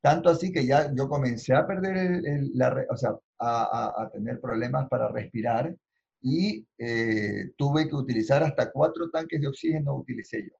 Tanto 0.01 0.29
así 0.29 0.51
que 0.51 0.65
ya 0.65 0.93
yo 0.93 1.07
comencé 1.07 1.53
a 1.53 1.65
perder 1.65 1.95
el, 1.95 2.27
el- 2.27 2.51
la, 2.55 2.85
o 2.89 2.97
sea, 2.97 3.11
a, 3.39 3.63
a- 3.63 4.03
a 4.03 4.09
tener 4.09 4.41
problemas 4.41 4.89
para 4.89 5.07
respirar 5.07 5.73
y 6.21 6.67
eh, 6.77 7.51
tuve 7.57 7.87
que 7.87 7.95
utilizar 7.95 8.43
hasta 8.43 8.69
cuatro 8.71 9.09
tanques 9.09 9.39
de 9.39 9.47
oxígeno, 9.47 9.95
utilicé 9.95 10.43
yo. 10.43 10.55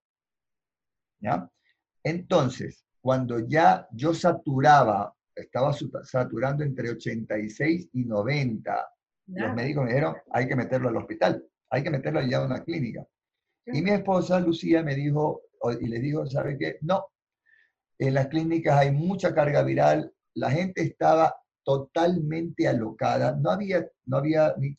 ¿Ya? 1.20 1.50
Entonces, 2.04 2.86
cuando 3.02 3.40
ya 3.40 3.88
yo 3.92 4.14
saturaba, 4.14 5.16
estaba 5.36 5.74
saturando 6.04 6.64
entre 6.64 6.90
86 6.92 7.90
y 7.94 8.06
90, 8.06 8.88
los 9.28 9.38
Nada. 9.38 9.54
médicos 9.54 9.84
me 9.84 9.90
dijeron, 9.90 10.16
hay 10.32 10.48
que 10.48 10.56
meterlo 10.56 10.90
al 10.90 10.98
hospital, 10.98 11.44
hay 11.70 11.84
que 11.84 11.90
meterlo 11.90 12.22
ya 12.22 12.38
a 12.38 12.46
una 12.46 12.64
clínica. 12.64 13.06
Y 13.68 13.82
mi 13.82 13.92
esposa, 13.92 14.40
Lucía, 14.40 14.84
me 14.84 14.96
dijo, 14.96 15.42
y 15.82 15.88
le 15.88 16.00
dijo, 16.00 16.26
¿sabe 16.28 16.58
qué? 16.58 16.78
No, 16.82 17.08
en 17.98 18.14
las 18.14 18.28
clínicas 18.28 18.78
hay 18.78 18.92
mucha 18.92 19.34
carga 19.34 19.64
viral, 19.64 20.12
la 20.36 20.52
gente 20.52 20.82
estaba 20.84 21.36
totalmente 21.64 22.68
alocada, 22.68 23.36
no 23.36 23.52
había, 23.52 23.88
no 24.06 24.18
había 24.18 24.54
ni 24.58 24.76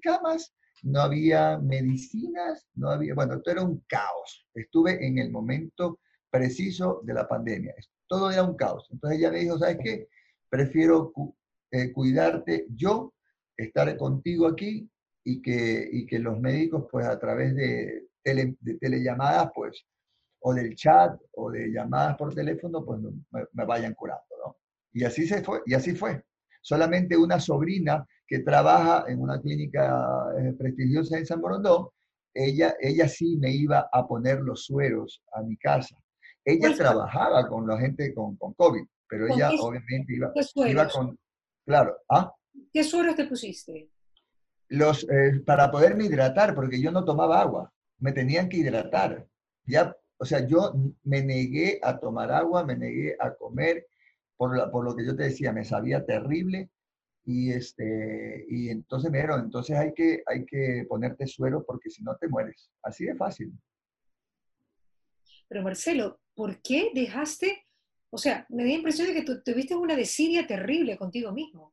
camas, 0.00 0.54
no 0.82 1.00
había 1.00 1.58
medicinas, 1.58 2.66
no 2.74 2.90
había, 2.90 3.14
bueno, 3.14 3.40
todo 3.40 3.52
era 3.54 3.62
un 3.64 3.84
caos. 3.86 4.46
Estuve 4.54 5.06
en 5.06 5.18
el 5.18 5.30
momento 5.30 6.00
preciso 6.30 7.00
de 7.04 7.14
la 7.14 7.28
pandemia, 7.28 7.74
todo 8.06 8.30
era 8.30 8.42
un 8.42 8.56
caos. 8.56 8.88
Entonces 8.90 9.18
ella 9.18 9.30
me 9.30 9.40
dijo, 9.40 9.58
¿sabes 9.58 9.78
qué? 9.82 10.08
Prefiero 10.48 11.12
eh, 11.70 11.92
cuidarte 11.92 12.66
yo, 12.74 13.14
estar 13.56 13.96
contigo 13.96 14.46
aquí 14.46 14.88
y 15.24 15.40
que, 15.40 15.88
y 15.92 16.06
que 16.06 16.18
los 16.18 16.40
médicos, 16.40 16.86
pues 16.90 17.06
a 17.06 17.18
través 17.18 17.54
de, 17.54 18.08
tele- 18.24 18.56
de 18.60 18.78
pues, 19.54 19.84
o 20.40 20.54
del 20.54 20.74
chat 20.74 21.18
o 21.32 21.50
de 21.50 21.68
llamadas 21.70 22.16
por 22.16 22.34
teléfono, 22.34 22.84
pues 22.84 23.00
me, 23.52 23.64
vayan 23.64 23.94
curando. 23.94 24.22
Y 24.92 25.04
así 25.04 25.26
se 25.26 25.42
fue, 25.42 25.62
y 25.66 25.74
así 25.74 25.94
fue. 25.94 26.22
Solamente 26.60 27.16
una 27.16 27.40
sobrina 27.40 28.06
que 28.32 28.38
trabaja 28.40 29.04
en 29.08 29.20
una 29.20 29.38
clínica 29.40 30.26
eh, 30.38 30.54
prestigiosa 30.58 31.18
en 31.18 31.26
San 31.26 31.40
Borondón, 31.42 31.88
ella, 32.32 32.74
ella 32.80 33.06
sí 33.06 33.36
me 33.36 33.50
iba 33.52 33.88
a 33.92 34.08
poner 34.08 34.40
los 34.40 34.64
sueros 34.64 35.22
a 35.34 35.42
mi 35.42 35.58
casa. 35.58 35.96
Ella 36.42 36.60
¿Cuál 36.60 36.74
fue? 36.74 36.84
trabajaba 36.84 37.46
con 37.46 37.66
la 37.68 37.78
gente 37.78 38.14
con, 38.14 38.36
con 38.36 38.54
COVID, 38.54 38.84
pero 39.06 39.26
¿Con 39.28 39.36
ella 39.36 39.50
qué- 39.50 39.56
obviamente 39.60 40.14
iba, 40.14 40.32
¿Qué 40.34 40.70
iba 40.70 40.88
con, 40.88 41.18
claro, 41.66 41.98
¿ah? 42.08 42.32
¿Qué 42.72 42.82
sueros 42.84 43.16
te 43.16 43.26
pusiste? 43.26 43.90
los, 44.68 45.04
eh, 45.10 45.40
para 45.44 45.70
poderme 45.70 46.04
hidratar, 46.04 46.54
porque 46.54 46.80
yo 46.80 46.90
no 46.90 47.04
tomaba 47.04 47.40
agua, 47.42 47.70
me 47.98 48.12
tenían 48.12 48.48
que 48.48 48.58
hidratar. 48.58 49.26
Ya, 49.66 49.94
o 50.18 50.24
sea, 50.24 50.46
yo 50.46 50.72
me 51.04 51.22
negué 51.22 51.78
a 51.82 51.98
tomar 51.98 52.32
agua, 52.32 52.64
me 52.64 52.76
negué 52.76 53.14
a 53.20 53.34
comer, 53.34 53.86
por, 54.36 54.56
la- 54.56 54.70
por 54.70 54.84
lo 54.84 54.96
que 54.96 55.04
yo 55.04 55.14
te 55.14 55.24
decía, 55.24 55.52
me 55.52 55.64
sabía 55.64 56.04
terrible. 56.06 56.70
Y, 57.24 57.52
este, 57.52 58.46
y 58.48 58.68
entonces 58.68 59.10
me 59.10 59.18
dijeron, 59.18 59.44
entonces 59.44 59.76
hay 59.76 59.92
que, 59.94 60.22
hay 60.26 60.44
que 60.44 60.84
ponerte 60.88 61.26
suero 61.26 61.64
porque 61.64 61.90
si 61.90 62.02
no 62.02 62.16
te 62.16 62.28
mueres. 62.28 62.70
Así 62.82 63.04
de 63.04 63.14
fácil. 63.14 63.52
Pero 65.48 65.62
Marcelo, 65.62 66.20
¿por 66.34 66.60
qué 66.62 66.90
dejaste? 66.94 67.66
O 68.10 68.18
sea, 68.18 68.46
me 68.48 68.64
da 68.64 68.68
la 68.70 68.74
impresión 68.74 69.08
de 69.08 69.14
que 69.14 69.22
tú 69.22 69.42
tuviste 69.42 69.74
una 69.74 69.96
desidia 69.96 70.46
terrible 70.46 70.96
contigo 70.96 71.32
mismo. 71.32 71.72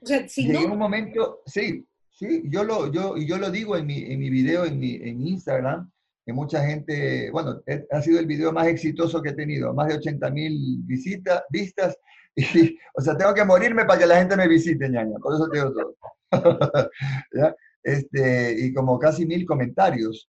O 0.00 0.06
sea, 0.06 0.28
si 0.28 0.46
Llegué 0.46 0.58
a 0.58 0.72
un 0.72 0.78
momento, 0.78 1.42
sí, 1.46 1.84
sí, 2.10 2.42
yo 2.44 2.62
lo, 2.62 2.92
yo, 2.92 3.16
y 3.16 3.26
yo 3.26 3.38
lo 3.38 3.50
digo 3.50 3.76
en 3.76 3.86
mi, 3.86 4.02
en 4.02 4.18
mi 4.18 4.30
video, 4.30 4.64
en, 4.64 4.78
mi, 4.78 4.94
en 4.94 5.26
Instagram, 5.26 5.90
que 6.24 6.32
mucha 6.32 6.64
gente, 6.66 7.30
bueno, 7.30 7.62
ha 7.90 8.02
sido 8.02 8.18
el 8.18 8.26
video 8.26 8.52
más 8.52 8.66
exitoso 8.66 9.22
que 9.22 9.30
he 9.30 9.34
tenido, 9.34 9.72
más 9.74 9.88
de 9.88 9.94
80 9.94 10.30
mil 10.30 10.78
visitas, 10.82 11.42
vistas, 11.50 11.96
y, 12.54 12.78
o 12.94 13.00
sea, 13.02 13.16
tengo 13.16 13.34
que 13.34 13.44
morirme 13.44 13.84
para 13.84 13.98
que 14.00 14.06
la 14.06 14.18
gente 14.18 14.36
me 14.36 14.48
visite, 14.48 14.88
ñaña, 14.88 15.18
por 15.22 15.34
eso 15.34 15.48
te 15.48 15.58
digo 15.58 15.72
todo. 15.72 15.96
¿Ya? 17.32 17.54
Este, 17.82 18.56
y 18.58 18.74
como 18.74 18.98
casi 18.98 19.26
mil 19.26 19.46
comentarios, 19.46 20.28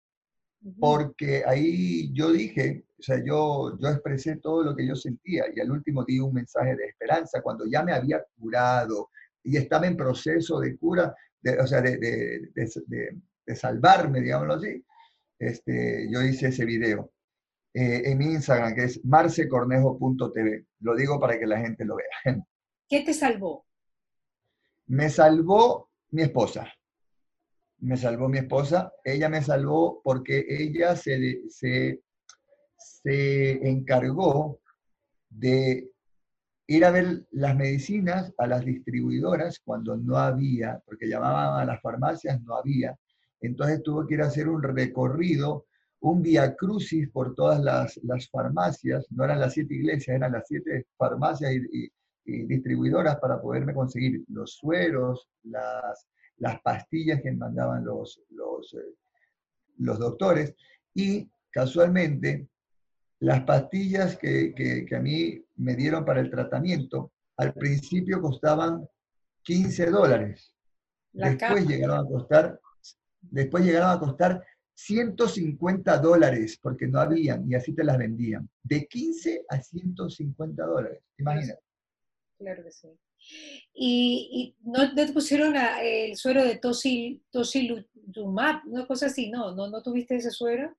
porque 0.80 1.44
ahí 1.46 2.12
yo 2.14 2.32
dije, 2.32 2.86
o 3.00 3.04
sea, 3.04 3.18
yo, 3.26 3.78
yo 3.80 3.90
expresé 3.90 4.38
todo 4.38 4.64
lo 4.64 4.76
que 4.76 4.88
yo 4.88 4.96
sentía 4.96 5.46
y 5.56 5.60
al 5.60 5.72
último 5.72 6.04
di 6.06 6.20
un 6.20 6.34
mensaje 6.34 6.76
de 6.76 6.86
esperanza 6.88 7.42
cuando 7.42 7.66
ya 7.66 7.84
me 7.84 7.94
había 7.94 8.24
curado 8.40 9.10
y 9.44 9.58
estaba 9.58 9.88
en 9.88 9.98
proceso 9.98 10.60
de 10.60 10.78
cura, 10.78 11.16
de- 11.42 11.60
o 11.60 11.68
sea, 11.68 11.82
de, 11.82 11.98
de- 11.98 12.50
de- 12.56 12.72
de- 12.88 13.18
de 13.46 13.56
salvarme, 13.56 14.22
digámoslo 14.22 14.56
así, 14.56 14.84
este, 15.40 16.08
yo 16.12 16.22
hice 16.24 16.48
ese 16.50 16.66
video 16.66 17.12
eh, 17.79 18.10
en 18.10 18.17
mi 18.17 18.25
Instagram, 18.25 18.74
que 18.74 18.86
es 18.86 19.05
marcecornejo.tv. 19.05 20.65
Lo 20.79 20.96
digo 20.96 21.19
para 21.19 21.38
que 21.38 21.46
la 21.46 21.60
gente 21.60 21.86
lo 21.86 21.96
vea. 21.96 22.43
¿qué 22.89 23.01
te 23.01 23.13
salvó? 23.13 23.67
Me 24.88 25.10
salvó 25.12 25.91
mi 26.10 26.24
esposa. 26.24 26.67
Me 27.77 27.96
salvó 27.96 28.29
mi 28.29 28.39
esposa. 28.39 28.91
Ella 29.03 29.29
me 29.29 29.43
salvó 29.43 30.01
porque 30.03 30.43
ella 30.50 30.96
se, 30.96 31.48
se, 31.50 32.01
se 32.77 33.69
encargó 33.69 34.60
de 35.29 35.91
ir 36.65 36.84
a 36.84 36.89
ver 36.89 37.27
las 37.29 37.55
medicinas 37.55 38.34
a 38.39 38.48
las 38.48 38.65
distribuidoras 38.65 39.60
cuando 39.60 39.96
no 39.98 40.17
había, 40.17 40.81
porque 40.84 41.07
llamaban 41.07 41.62
a 41.62 41.65
las 41.65 41.79
farmacias, 41.79 42.41
no 42.41 42.55
había. 42.55 42.98
Entonces 43.39 43.84
tuvo 43.84 44.07
que 44.07 44.15
ir 44.15 44.24
a 44.24 44.27
hacer 44.27 44.50
un 44.50 44.63
recorrido, 44.63 45.67
un 46.12 46.22
via 46.22 46.56
crucis 46.56 47.10
por 47.10 47.34
todas 47.36 47.60
las, 47.62 47.98
las 48.04 48.30
farmacias, 48.30 49.06
no 49.12 49.24
eran 49.26 49.40
las 49.40 49.54
siete 49.54 49.74
iglesias, 49.76 50.16
eran 50.16 50.32
las 50.34 50.48
siete 50.48 50.88
farmacias 50.98 51.52
y, 51.54 51.84
y- 51.86 51.92
y 52.30 52.44
distribuidoras 52.46 53.18
para 53.20 53.42
poderme 53.42 53.74
conseguir 53.74 54.24
los 54.28 54.54
sueros, 54.56 55.30
las, 55.44 56.06
las 56.38 56.60
pastillas 56.62 57.22
que 57.22 57.32
mandaban 57.32 57.86
los, 57.86 58.22
los, 58.32 58.74
eh, 58.74 58.96
los 59.78 59.98
doctores 59.98 60.54
y 60.94 61.30
casualmente 61.52 62.48
las 63.20 63.42
pastillas 63.44 64.18
que, 64.18 64.54
que- 64.54 64.86
que 64.86 64.96
a 64.96 65.00
mí 65.00 65.42
me 65.56 65.76
dieron 65.76 66.04
para 66.06 66.20
el 66.20 66.30
tratamiento 66.30 67.12
al 67.38 67.54
principio 67.54 68.22
costaban 68.22 68.88
15 69.44 69.90
dólares. 69.90 70.54
La 71.14 71.30
Después 71.30 71.60
cama. 71.64 71.72
llegaron 71.72 72.00
a 72.06 72.10
costar, 72.10 72.60
después 73.22 73.64
llegaron 73.64 73.92
a 73.92 74.00
costar 74.00 74.44
150 74.77 75.98
dólares 75.98 76.60
porque 76.62 76.86
no 76.88 77.00
habían 77.00 77.50
y 77.50 77.55
así 77.55 77.74
te 77.74 77.84
las 77.84 77.98
vendían. 77.98 78.48
De 78.62 78.86
15 78.88 79.43
a 79.50 79.60
150 79.60 80.63
dólares. 80.65 81.01
Imagínate. 81.17 81.60
Claro 82.38 82.63
que 82.63 82.72
sí. 82.72 82.88
Y, 83.74 84.29
y 84.31 84.55
no, 84.69 84.89
no 84.89 84.93
te 84.96 85.12
pusieron 85.12 85.57
a- 85.57 85.81
el 85.81 86.15
suero 86.15 86.46
de 86.46 86.57
tosil, 86.57 87.24
tosilumab, 87.31 88.67
una 88.67 88.86
cosa 88.86 89.07
así, 89.07 89.31
no, 89.31 89.55
no, 89.55 89.67
no 89.67 89.81
tuviste 89.81 90.15
ese 90.15 90.29
suero. 90.29 90.77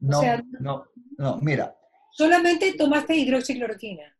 No, 0.00 0.18
sea, 0.20 0.42
no, 0.58 0.86
no. 1.16 1.38
Mira, 1.40 1.76
Solamente 2.10 2.74
tomaste 2.74 3.14
hidroxicloroquina. 3.14 4.16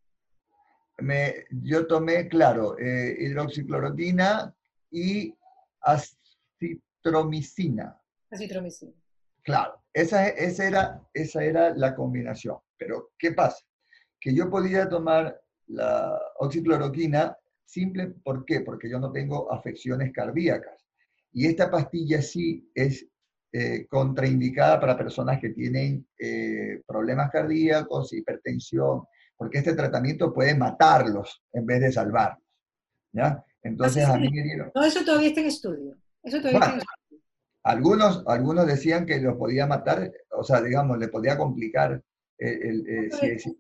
me, 0.99 1.47
yo 1.51 1.89
tomé, 1.89 2.29
claro, 2.29 2.79
eh, 2.79 3.17
hidroxicloroquina 3.19 4.55
y 4.93 5.35
acitromicina. 5.81 7.99
Acitromicina. 8.33 8.93
Claro, 9.43 9.83
esa, 9.93 10.29
esa, 10.29 10.67
era, 10.67 11.09
esa 11.13 11.45
era 11.45 11.75
la 11.75 11.95
combinación. 11.95 12.57
Pero, 12.77 13.11
¿qué 13.19 13.33
pasa? 13.33 13.65
Que 14.21 14.35
yo 14.35 14.49
podía 14.49 14.89
tomar 14.89 15.41
la 15.67 16.19
oxicloroquina 16.39 17.37
simple, 17.65 18.09
¿por 18.23 18.45
qué? 18.45 18.61
Porque 18.61 18.89
yo 18.89 18.99
no 18.99 19.11
tengo 19.13 19.53
afecciones 19.53 20.13
cardíacas. 20.13 20.87
Y 21.33 21.47
esta 21.47 21.71
pastilla 21.71 22.21
sí 22.21 22.71
es 22.75 23.07
eh, 23.53 23.87
contraindicada 23.89 24.81
para 24.81 24.97
personas 24.97 25.41
que 25.41 25.51
tienen 25.51 26.07
eh, 26.19 26.83
problemas 26.87 27.31
cardíacos, 27.31 28.13
hipertensión, 28.13 29.05
porque 29.37 29.59
este 29.59 29.75
tratamiento 29.75 30.33
puede 30.33 30.55
matarlos 30.55 31.43
en 31.53 31.67
vez 31.67 31.81
de 31.81 31.93
salvarlos. 31.93 32.45
¿ya? 33.13 33.45
Entonces 33.63 34.07
a 34.07 34.17
mí 34.17 34.31
me 34.31 34.43
dieron... 34.43 34.71
No, 34.75 34.85
eso 34.85 35.05
todavía 35.05 35.29
está 35.29 35.41
en 35.41 35.47
estudio. 35.47 35.97
Eso 36.23 36.39
todavía 36.39 36.61
está 36.61 36.75
en. 36.75 36.81
Algunos, 37.65 38.25
algunos 38.27 38.67
decían 38.67 39.07
que 39.07 39.21
los 39.21 39.37
podía 39.37 39.67
matar, 39.67 40.11
o 40.31 40.43
sea, 40.43 40.61
digamos, 40.61 40.99
le 40.99 41.09
podía 41.09 41.39
complicar 41.39 42.03
el, 42.39 42.89
el, 42.89 43.13
si, 43.13 43.39
si, 43.39 43.57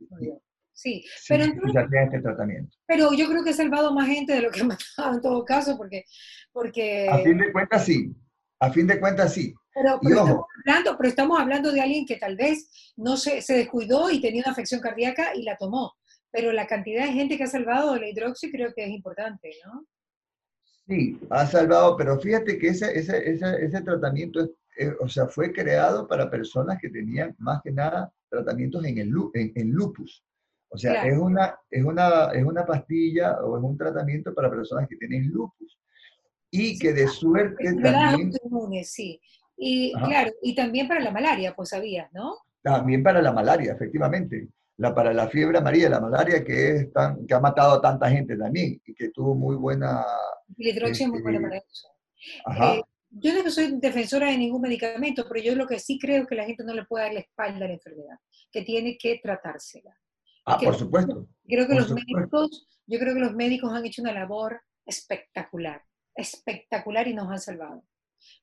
Sí, 0.74 1.04
pero, 1.28 1.44
este 1.44 2.20
tratamiento. 2.20 2.76
pero 2.86 3.12
yo 3.12 3.28
creo 3.28 3.44
que 3.44 3.50
he 3.50 3.54
salvado 3.54 3.92
más 3.92 4.08
gente 4.08 4.32
de 4.32 4.40
lo 4.40 4.50
que 4.50 4.60
ha 4.62 4.64
matado 4.64 5.14
en 5.14 5.20
todo 5.20 5.44
caso, 5.44 5.76
porque... 5.76 6.04
porque... 6.50 7.08
A 7.08 7.18
fin 7.18 7.38
de 7.38 7.52
cuentas 7.52 7.84
sí, 7.84 8.10
a 8.58 8.70
fin 8.70 8.86
de 8.86 8.98
cuentas 8.98 9.34
sí. 9.34 9.54
Pero, 9.74 10.00
estamos 10.02 10.46
hablando, 10.66 10.96
pero 10.96 11.08
estamos 11.08 11.40
hablando 11.40 11.72
de 11.72 11.80
alguien 11.80 12.06
que 12.06 12.16
tal 12.16 12.36
vez 12.36 12.92
no 12.96 13.16
se, 13.16 13.42
se 13.42 13.54
descuidó 13.54 14.10
y 14.10 14.20
tenía 14.20 14.42
una 14.44 14.52
afección 14.52 14.80
cardíaca 14.80 15.34
y 15.34 15.42
la 15.42 15.56
tomó. 15.56 15.94
Pero 16.30 16.52
la 16.52 16.66
cantidad 16.66 17.04
de 17.06 17.12
gente 17.12 17.36
que 17.36 17.44
ha 17.44 17.48
salvado 17.48 17.94
de 17.94 18.00
la 18.00 18.08
hidroxi 18.08 18.50
creo 18.50 18.72
que 18.74 18.84
es 18.84 18.90
importante, 18.90 19.50
¿no? 19.64 19.86
Sí, 20.88 21.18
ha 21.30 21.46
salvado, 21.46 21.96
pero 21.96 22.18
fíjate 22.18 22.58
que 22.58 22.68
ese, 22.68 22.98
ese, 22.98 23.30
ese, 23.30 23.64
ese 23.64 23.80
tratamiento, 23.82 24.40
eh, 24.76 24.92
o 25.00 25.08
sea, 25.08 25.26
fue 25.26 25.52
creado 25.52 26.08
para 26.08 26.30
personas 26.30 26.78
que 26.80 26.90
tenían 26.90 27.34
más 27.38 27.60
que 27.62 27.70
nada 27.70 28.12
tratamientos 28.28 28.84
en, 28.84 28.98
el, 28.98 29.12
en, 29.34 29.52
en 29.54 29.70
lupus. 29.70 30.24
O 30.70 30.78
sea, 30.78 31.04
es, 31.04 31.18
una, 31.18 31.54
es, 31.70 31.84
una, 31.84 32.30
es 32.32 32.44
una 32.44 32.64
pastilla 32.64 33.38
o 33.42 33.58
es 33.58 33.62
un 33.62 33.76
tratamiento 33.76 34.34
para 34.34 34.50
personas 34.50 34.88
que 34.88 34.96
tienen 34.96 35.28
lupus. 35.28 35.78
Y 36.50 36.78
que 36.78 36.92
de 36.94 37.08
suerte 37.08 37.74
también... 37.82 38.32
sí. 38.84 39.20
Y 39.56 39.92
claro, 39.92 40.32
y 40.42 40.54
también 40.54 40.88
para 40.88 41.00
la 41.00 41.10
malaria, 41.10 41.54
pues 41.54 41.68
sabías, 41.68 42.10
¿no? 42.12 42.36
También 42.62 43.02
para 43.02 43.20
la 43.20 43.32
malaria, 43.32 43.72
efectivamente. 43.72 44.48
La, 44.78 44.94
para 44.94 45.12
la 45.12 45.28
fiebre 45.28 45.58
amarilla, 45.58 45.88
la 45.88 46.00
malaria 46.00 46.42
que, 46.42 46.76
es 46.76 46.92
tan, 46.92 47.26
que 47.26 47.34
ha 47.34 47.40
matado 47.40 47.74
a 47.74 47.80
tanta 47.80 48.10
gente 48.10 48.36
también 48.36 48.80
y 48.84 48.94
que 48.94 49.10
tuvo 49.10 49.34
muy 49.34 49.56
buena... 49.56 50.04
La 50.56 50.68
hidroxia 50.68 51.06
es 51.06 51.12
muy 51.12 51.22
buena 51.22 51.38
este, 51.38 51.48
para 51.48 51.58
eso. 51.58 51.88
Ajá. 52.46 52.74
Eh, 52.74 52.82
yo 53.10 53.42
no 53.42 53.50
soy 53.50 53.78
defensora 53.78 54.30
de 54.30 54.38
ningún 54.38 54.62
medicamento, 54.62 55.26
pero 55.28 55.44
yo 55.44 55.54
lo 55.54 55.66
que 55.66 55.78
sí 55.78 55.98
creo 55.98 56.22
es 56.22 56.28
que 56.28 56.34
la 56.34 56.44
gente 56.44 56.64
no 56.64 56.72
le 56.72 56.84
puede 56.84 57.04
dar 57.04 57.14
la 57.14 57.20
espalda 57.20 57.64
a 57.64 57.68
la 57.68 57.74
enfermedad, 57.74 58.16
que 58.50 58.62
tiene 58.62 58.96
que 58.96 59.20
tratársela. 59.22 59.94
Ah, 60.46 60.58
por 60.58 60.74
supuesto. 60.74 61.28
Creo 61.46 61.68
que 61.68 61.74
los 61.74 61.92
médicos, 61.92 62.66
yo 62.86 62.98
creo 62.98 63.14
que 63.14 63.20
los 63.20 63.34
médicos 63.34 63.72
han 63.72 63.84
hecho 63.84 64.02
una 64.02 64.12
labor 64.12 64.60
espectacular, 64.86 65.82
espectacular 66.14 67.06
y 67.06 67.14
nos 67.14 67.30
han 67.30 67.38
salvado. 67.38 67.84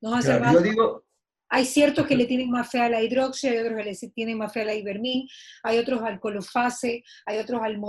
Nos 0.02 0.14
han 0.14 0.24
salvado. 0.24 0.60
Yo 0.60 0.62
digo, 0.62 1.04
hay 1.50 1.66
ciertos 1.66 2.06
que 2.06 2.16
le 2.16 2.26
tienen 2.26 2.50
más 2.50 2.70
fe 2.70 2.80
a 2.80 2.90
la 2.90 3.02
hidroxia, 3.02 3.52
hay 3.52 3.58
otros 3.58 3.78
que 3.78 3.84
le 3.84 3.96
tienen 4.14 4.38
más 4.38 4.54
fe 4.54 4.62
a 4.62 4.66
la 4.66 4.76
ivermín, 4.76 5.28
hay 5.64 5.78
otros 5.80 6.02
al 6.04 6.20
colufase, 6.20 7.04
hay 7.26 7.40
otros 7.40 7.62
al 7.62 7.80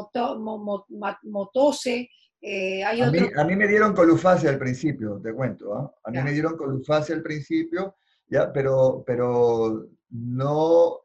motose, 1.22 2.08
eh, 2.42 2.82
hay 2.82 3.02
a, 3.02 3.10
mí, 3.10 3.18
a, 3.36 3.44
mí, 3.44 3.54
me 3.54 3.68
dieron 3.68 3.94
colufase 3.94 4.48
al 4.48 4.58
principio, 4.58 5.20
te 5.22 5.34
cuento. 5.34 5.74
¿ah? 5.74 5.94
A 6.04 6.10
mí 6.10 6.22
me 6.22 6.32
dieron 6.32 6.56
colufase 6.56 7.12
al 7.12 7.22
principio, 7.22 7.96
ya, 8.28 8.50
pero, 8.50 9.04
pero 9.06 9.88
no, 10.10 11.00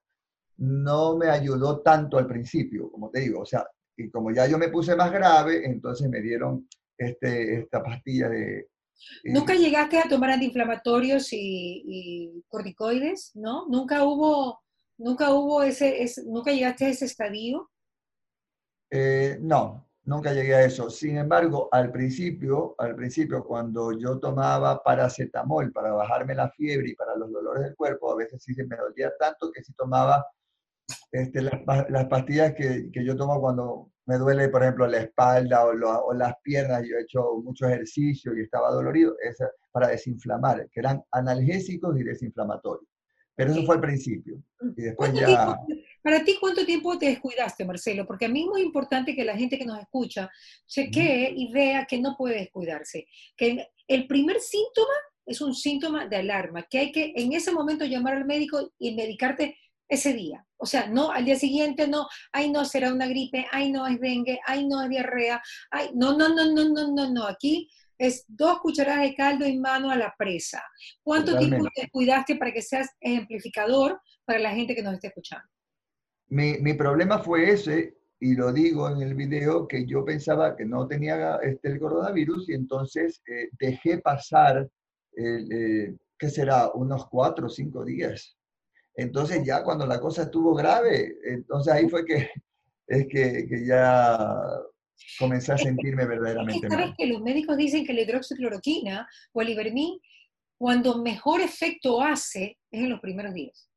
no 0.57 1.17
me 1.17 1.29
ayudó 1.29 1.81
tanto 1.81 2.17
al 2.17 2.27
principio, 2.27 2.89
como 2.89 3.09
te 3.09 3.19
digo. 3.19 3.41
O 3.41 3.45
sea, 3.45 3.67
y 3.97 4.09
como 4.09 4.31
ya 4.31 4.47
yo 4.47 4.57
me 4.57 4.69
puse 4.69 4.95
más 4.95 5.11
grave, 5.11 5.65
entonces 5.65 6.09
me 6.09 6.21
dieron 6.21 6.67
este, 6.97 7.59
esta 7.59 7.83
pastilla 7.83 8.29
de... 8.29 8.69
¿Nunca 9.23 9.53
llegaste 9.53 9.99
a 9.99 10.07
tomar 10.09 10.31
antiinflamatorios 10.31 11.29
y, 11.31 12.43
corticoides? 12.47 13.31
¿No? 13.35 13.67
¿Nunca 13.67 14.03
hubo, 14.03 14.61
nunca 14.97 15.33
hubo 15.33 15.63
ese, 15.63 16.05
nunca 16.25 16.51
llegaste 16.51 16.85
a 16.85 16.89
ese 16.89 17.05
estadio? 17.05 17.69
Eh, 18.91 19.37
no, 19.41 19.87
nunca 20.03 20.33
llegué 20.33 20.55
a 20.55 20.65
eso. 20.65 20.89
Sin 20.89 21.17
embargo, 21.17 21.69
al 21.71 21.91
principio, 21.91 22.75
al 22.77 22.95
principio, 22.95 23.43
cuando 23.43 23.91
yo 23.97 24.19
tomaba 24.19 24.81
paracetamol 24.83 25.71
para 25.71 25.91
bajarme 25.91 26.35
la 26.35 26.49
fiebre 26.51 26.89
y 26.89 26.95
para 26.95 27.15
los 27.15 27.31
dolores 27.31 27.63
del 27.63 27.75
cuerpo, 27.75 28.11
a 28.11 28.15
veces 28.15 28.41
sí 28.43 28.53
se 28.53 28.65
me 28.65 28.77
dolía 28.77 29.11
tanto 29.19 29.51
que 29.51 29.63
si 29.63 29.73
tomaba 29.73 30.25
este, 31.11 31.41
las, 31.41 32.05
pastillas 32.07 32.53
que, 32.53 32.89
yo 32.93 33.15
tomo 33.15 33.39
cuando 33.41 33.91
me 34.05 34.17
duele, 34.17 34.49
por 34.49 34.61
ejemplo, 34.61 34.87
la 34.87 34.99
espalda 34.99 35.65
o, 35.65 36.13
las 36.13 36.33
piernas, 36.43 36.83
yo 36.87 36.97
he 36.97 37.01
hecho 37.01 37.21
mucho 37.43 37.67
ejercicio 37.67 38.37
y 38.37 38.43
estaba 38.43 38.71
dolorido, 38.71 39.15
es 39.21 39.37
para 39.71 39.87
desinflamar, 39.87 40.69
que 40.71 40.79
eran 40.79 41.03
analgésicos 41.11 41.99
y 41.99 42.03
desinflamatorios. 42.03 42.89
Pero 43.35 43.51
eso 43.51 43.65
fue 43.65 43.75
al 43.75 43.81
principio. 43.81 44.41
Y 44.77 44.83
después 44.83 45.13
ya... 45.13 45.57
para 46.01 46.23
ti, 46.23 46.37
¿cuánto 46.39 46.65
tiempo 46.65 46.97
te 46.97 47.07
descuidaste, 47.07 47.65
Marcelo? 47.65 48.05
Porque 48.05 48.25
a 48.25 48.29
mí 48.29 48.43
es 48.43 48.47
muy 48.47 48.61
importante 48.61 49.13
que 49.13 49.25
la 49.25 49.35
gente 49.35 49.57
que 49.57 49.65
nos 49.65 49.79
escucha 49.79 50.29
chequee 50.67 51.33
y 51.35 51.51
vea 51.51 51.85
que 51.85 51.99
no 51.99 52.15
puede 52.17 52.35
descuidarse. 52.35 53.07
Que 53.35 53.67
el 53.87 54.07
primer 54.07 54.39
síntoma 54.39 54.93
es 55.25 55.41
un 55.41 55.53
síntoma 55.53 56.07
de 56.07 56.17
alarma, 56.17 56.63
que 56.69 56.77
hay 56.77 56.91
que 56.91 57.11
en 57.15 57.33
ese 57.33 57.51
momento 57.51 57.83
llamar 57.83 58.13
al 58.13 58.25
médico 58.25 58.71
y 58.77 58.95
medicarte 58.95 59.57
ese 59.87 60.13
día. 60.13 60.45
O 60.57 60.65
sea, 60.65 60.87
no, 60.87 61.11
al 61.11 61.25
día 61.25 61.35
siguiente 61.35 61.87
no, 61.87 62.07
ay 62.31 62.51
no, 62.51 62.65
será 62.65 62.91
una 62.93 63.07
gripe, 63.07 63.45
ay 63.51 63.71
no, 63.71 63.85
es 63.87 63.99
dengue, 63.99 64.39
ay 64.45 64.67
no, 64.67 64.83
es 64.83 64.89
diarrea, 64.89 65.41
ay, 65.71 65.89
no, 65.93 66.17
no, 66.17 66.29
no, 66.29 66.51
no, 66.51 66.69
no, 66.69 66.91
no, 66.91 67.13
no, 67.13 67.27
aquí 67.27 67.69
es 67.97 68.25
dos 68.27 68.59
cucharadas 68.59 69.03
de 69.03 69.15
caldo 69.15 69.45
en 69.45 69.61
mano 69.61 69.89
a 69.89 69.95
la 69.95 70.13
presa. 70.17 70.61
¿Cuánto 71.01 71.37
tiempo 71.37 71.65
te 71.73 71.89
cuidaste 71.89 72.35
para 72.35 72.51
que 72.51 72.61
seas 72.61 72.89
ejemplificador 72.99 74.01
para 74.25 74.39
la 74.39 74.51
gente 74.51 74.75
que 74.75 74.83
nos 74.83 74.95
esté 74.95 75.07
escuchando? 75.07 75.47
Mi, 76.27 76.57
mi, 76.57 76.73
problema 76.73 77.19
fue 77.19 77.51
ese, 77.51 77.97
y 78.19 78.35
lo 78.35 78.51
digo 78.51 78.89
en 78.89 79.01
el 79.01 79.13
video, 79.13 79.67
que 79.67 79.85
yo 79.85 80.03
pensaba 80.03 80.57
que 80.57 80.65
no 80.65 80.87
tenía 80.87 81.37
este, 81.37 81.69
el 81.69 81.79
coronavirus 81.79 82.49
y 82.49 82.53
entonces 82.53 83.21
eh, 83.27 83.49
dejé 83.59 83.99
pasar, 83.99 84.67
eh, 85.15 85.95
¿qué 86.17 86.29
será? 86.29 86.71
Unos 86.73 87.07
cuatro 87.07 87.45
o 87.45 87.49
cinco 87.49 87.85
días 87.85 88.35
entonces 88.95 89.43
ya 89.45 89.63
cuando 89.63 89.85
la 89.85 89.99
cosa 89.99 90.23
estuvo 90.23 90.53
grave, 90.53 91.15
entonces 91.25 91.73
ahí 91.73 91.89
fue 91.89 92.05
que, 92.05 92.29
es 92.87 93.07
que, 93.07 93.47
que 93.47 93.65
ya 93.65 94.37
comencé 95.19 95.51
a 95.51 95.57
sentirme 95.57 96.05
verdaderamente 96.05 96.67
mal. 96.69 96.79
¿Sabes 96.79 96.95
que 96.97 97.07
los 97.07 97.21
médicos 97.21 97.57
dicen 97.57 97.85
que 97.85 97.93
la 97.93 98.01
hidroxicloroquina 98.01 99.07
o 99.33 99.41
el 99.41 99.49
ivermín, 99.49 99.99
cuando 100.57 100.97
mejor 101.01 101.41
efecto 101.41 102.01
hace, 102.01 102.57
es 102.71 102.81
en 102.81 102.89
los 102.89 103.01
primeros 103.01 103.33
días? 103.33 103.69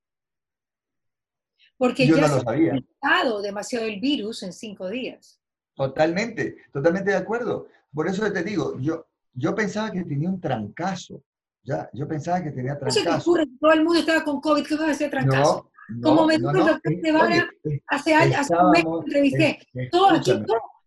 Porque 1.77 2.07
ya 2.07 2.29
se 2.29 2.43
ha 2.45 2.57
infectado 2.57 3.41
demasiado 3.41 3.87
el 3.87 4.01
virus 4.01 4.43
en 4.43 4.53
cinco 4.53 4.89
días. 4.89 5.41
Totalmente, 5.75 6.57
totalmente 6.73 7.11
de 7.11 7.17
acuerdo. 7.17 7.69
Por 7.95 8.09
eso 8.09 8.31
te 8.33 8.43
digo, 8.43 8.79
yo, 8.81 9.07
yo 9.33 9.55
pensaba 9.55 9.93
que 9.93 10.03
tenía 10.03 10.29
un 10.29 10.41
trancazo. 10.41 11.23
Ya, 11.65 11.89
yo 11.93 12.09
pensaba 12.09 12.43
que 12.43 12.51
tenía 12.51 12.79
trancazo. 12.79 13.01
¿Qué 13.01 13.05
se 13.05 13.17
te 13.17 13.21
ocurre? 13.21 13.45
Todo 13.61 13.73
el 13.73 13.85
mundo 13.85 14.01
estaba 14.01 14.25
con 14.25 14.41
COVID, 14.41 14.67
¿qué 14.67 14.77
va 14.77 14.87
a 14.87 14.91
hacer 14.91 15.11
trancazo? 15.11 15.71
No, 15.89 16.03
Como 16.03 16.27
me 16.27 16.37
dijo 16.37 16.51
el 16.51 16.67
doctor 16.67 16.95
Guevara 17.03 17.49
hace 17.87 18.15
años, 18.15 18.37
hace 18.39 18.55
un 18.55 18.71
mes 18.71 18.85
que 18.85 18.91
entrevisté. 18.91 19.59
todo, 19.91 20.11
aquí, 20.11 20.33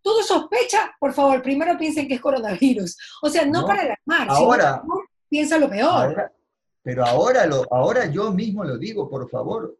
todo, 0.02 0.22
sospecha, 0.22 0.94
por 0.98 1.12
favor, 1.12 1.42
primero 1.42 1.76
piensen 1.76 2.08
que 2.08 2.14
es 2.14 2.20
coronavirus. 2.20 2.96
O 3.22 3.28
sea, 3.28 3.44
no, 3.46 3.66
para 3.66 3.82
alarmar, 3.82 4.28
ahora, 4.28 4.80
sino 4.82 4.94
piensa 5.28 5.58
lo 5.58 5.68
peor. 5.68 6.32
pero 6.82 7.04
ahora, 7.04 7.46
lo, 7.46 7.64
ahora 7.72 8.06
yo 8.06 8.32
mismo 8.32 8.64
lo 8.64 8.78
digo, 8.78 9.08
por 9.08 9.28
favor. 9.28 9.76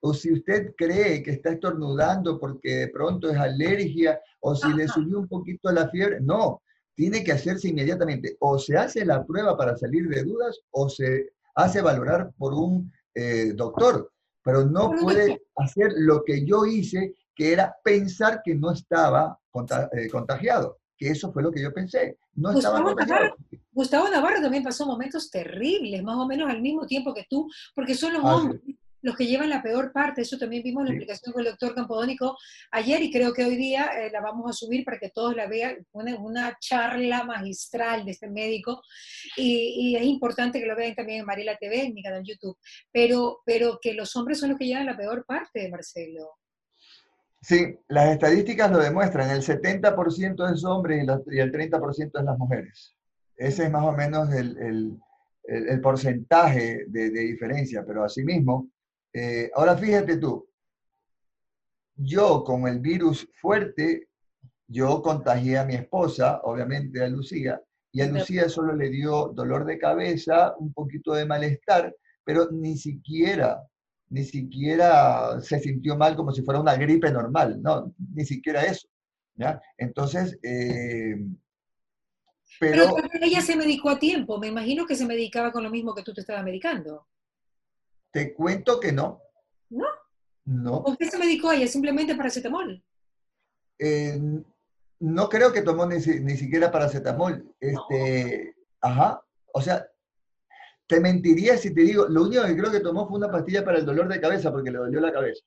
o 0.00 0.14
si 0.14 0.32
usted 0.32 0.74
cree 0.76 1.22
que 1.22 1.32
está 1.32 1.50
estornudando 1.50 2.38
porque 2.38 2.76
de 2.76 2.88
pronto 2.88 3.30
es 3.30 3.36
alergia, 3.36 4.20
o 4.40 4.54
si 4.54 4.72
le 4.72 4.88
subió 4.88 5.18
un 5.18 5.28
poquito 5.28 5.70
la 5.72 5.88
fiebre, 5.88 6.18
no, 6.20 6.62
tiene 6.96 7.22
que 7.22 7.32
hacerse 7.32 7.68
inmediatamente. 7.68 8.36
O 8.40 8.58
se 8.58 8.76
hace 8.76 9.04
la 9.04 9.24
prueba 9.24 9.56
para 9.56 9.76
salir 9.76 10.08
de 10.08 10.24
dudas 10.24 10.58
o 10.70 10.88
se 10.88 11.30
hace 11.54 11.80
valorar 11.80 12.32
por 12.36 12.54
un 12.54 12.92
eh, 13.14 13.52
doctor. 13.54 14.10
Pero 14.42 14.64
no 14.64 14.90
puede 14.90 15.42
hacer 15.56 15.92
lo 15.96 16.24
que 16.24 16.44
yo 16.44 16.64
hice, 16.64 17.14
que 17.34 17.52
era 17.52 17.74
pensar 17.84 18.40
que 18.44 18.54
no 18.54 18.72
estaba 18.72 19.38
eh, 19.92 20.08
contagiado. 20.08 20.78
Que 20.96 21.10
eso 21.10 21.32
fue 21.32 21.42
lo 21.42 21.52
que 21.52 21.62
yo 21.62 21.72
pensé. 21.72 22.18
No 22.34 22.52
estaba 22.52 22.82
contagiado. 22.82 23.36
Gustavo 23.72 24.08
Navarro 24.08 24.40
también 24.40 24.62
pasó 24.62 24.86
momentos 24.86 25.30
terribles, 25.30 26.02
más 26.02 26.16
o 26.16 26.26
menos 26.26 26.48
al 26.48 26.62
mismo 26.62 26.86
tiempo 26.86 27.12
que 27.12 27.26
tú, 27.28 27.46
porque 27.74 27.94
son 27.94 28.14
los 28.14 28.24
ah, 28.24 28.36
hombres 28.36 28.62
los 29.06 29.16
que 29.16 29.26
llevan 29.26 29.50
la 29.50 29.62
peor 29.62 29.92
parte. 29.92 30.22
Eso 30.22 30.36
también 30.36 30.64
vimos 30.64 30.80
en 30.80 30.86
la 30.86 30.94
explicación 30.94 31.32
con 31.32 31.40
el 31.42 31.50
doctor 31.50 31.76
Campodónico 31.76 32.36
ayer 32.72 33.00
y 33.02 33.12
creo 33.12 33.32
que 33.32 33.44
hoy 33.44 33.56
día 33.56 33.86
eh, 33.86 34.10
la 34.10 34.20
vamos 34.20 34.50
a 34.50 34.52
subir 34.52 34.84
para 34.84 34.98
que 34.98 35.10
todos 35.10 35.36
la 35.36 35.46
vean. 35.46 35.86
Una, 35.92 36.16
una 36.18 36.56
charla 36.60 37.22
magistral 37.22 38.04
de 38.04 38.10
este 38.10 38.28
médico 38.28 38.82
y, 39.36 39.94
es 39.96 40.02
importante 40.02 40.58
que 40.58 40.66
lo 40.66 40.74
vean 40.74 40.96
también 40.96 41.20
en 41.20 41.26
Mariela 41.26 41.56
TV, 41.56 41.84
en 41.84 41.94
mi 41.94 42.02
canal 42.02 42.24
YouTube. 42.24 42.58
Pero, 42.92 43.42
pero 43.46 43.78
que 43.80 43.94
los 43.94 44.14
hombres 44.16 44.40
son 44.40 44.50
los 44.50 44.58
que 44.58 44.66
llevan 44.66 44.86
la 44.86 44.96
peor 44.96 45.24
parte, 45.24 45.68
Marcelo. 45.70 46.32
Sí, 47.40 47.78
las 47.86 48.08
estadísticas 48.08 48.72
lo 48.72 48.78
demuestran. 48.78 49.30
El 49.30 49.42
70% 49.42 50.52
es 50.52 50.64
hombres 50.64 51.06
y, 51.30 51.38
el 51.38 51.52
30% 51.52 52.10
es 52.12 52.24
las 52.24 52.38
mujeres. 52.38 52.96
Ese 53.36 53.64
es 53.66 53.70
más 53.70 53.84
o 53.84 53.92
menos 53.92 54.28
el, 54.32 55.00
porcentaje 55.80 56.86
de, 56.88 57.10
de, 57.10 57.20
diferencia, 57.20 57.84
pero 57.86 58.02
asimismo, 58.02 58.68
eh, 59.18 59.50
ahora 59.54 59.78
fíjate 59.78 60.18
tú, 60.18 60.46
yo 61.94 62.44
con 62.44 62.68
el 62.68 62.80
virus 62.80 63.26
fuerte, 63.40 64.10
yo 64.68 65.00
contagié 65.00 65.56
a 65.56 65.64
mi 65.64 65.74
esposa, 65.74 66.42
obviamente 66.42 67.02
a 67.02 67.08
Lucía, 67.08 67.58
Y 67.92 68.02
a 68.02 68.08
Lucía 68.08 68.50
solo 68.50 68.74
le 68.74 68.90
dio 68.90 69.28
dolor 69.28 69.64
de 69.64 69.78
cabeza, 69.78 70.54
un 70.58 70.70
poquito 70.74 71.14
de 71.14 71.24
malestar, 71.24 71.96
pero 72.24 72.50
ni 72.50 72.76
siquiera, 72.76 73.62
ni 74.10 74.22
siquiera 74.22 75.40
se 75.40 75.60
sintió 75.60 75.96
mal 75.96 76.14
como 76.14 76.30
si 76.30 76.42
fuera 76.42 76.60
una 76.60 76.76
gripe 76.76 77.10
normal, 77.10 77.62
no, 77.62 77.94
ni 78.14 78.26
siquiera 78.26 78.66
eso. 78.66 78.86
¿ya? 79.36 79.58
Entonces, 79.78 80.38
eh, 80.42 81.16
pero, 82.60 82.96
ella 83.22 83.40
se 83.40 83.56
medicó 83.56 83.88
a 83.88 83.98
tiempo, 83.98 84.38
me 84.38 84.48
imagino 84.48 84.84
que 84.84 84.94
se 84.94 85.06
medicaba 85.06 85.52
con 85.52 85.62
lo 85.62 85.70
mismo 85.70 85.94
que 85.94 86.02
tú 86.02 86.12
te 86.12 86.20
estabas 86.20 86.44
medicando. 86.44 87.06
Te 88.16 88.32
cuento 88.32 88.80
que 88.80 88.92
no. 88.92 89.20
¿No? 89.68 89.84
No. 90.46 90.82
¿Por 90.82 90.96
qué 90.96 91.04
se 91.04 91.18
medicó 91.18 91.52
ella? 91.52 91.66
Simplemente 91.66 92.14
paracetamol. 92.14 92.82
Eh, 93.78 94.18
no 95.00 95.28
creo 95.28 95.52
que 95.52 95.60
tomó 95.60 95.84
ni, 95.84 96.00
siquiera 96.00 96.72
paracetamol. 96.72 97.54
Este, 97.60 98.56
Ajá. 98.80 99.20
O 99.52 99.60
sea, 99.60 99.86
te 100.86 100.98
mentiría 100.98 101.58
si 101.58 101.74
te 101.74 101.82
digo, 101.82 102.06
lo 102.08 102.22
único 102.22 102.42
que 102.46 102.56
creo 102.56 102.72
que 102.72 102.80
tomó 102.80 103.06
fue 103.06 103.18
una 103.18 103.30
pastilla 103.30 103.62
para 103.62 103.76
el 103.76 103.84
dolor 103.84 104.08
de 104.08 104.18
cabeza 104.18 104.50
porque 104.50 104.70
le 104.70 104.78
dolió 104.78 104.98
la 104.98 105.12
cabeza. 105.12 105.44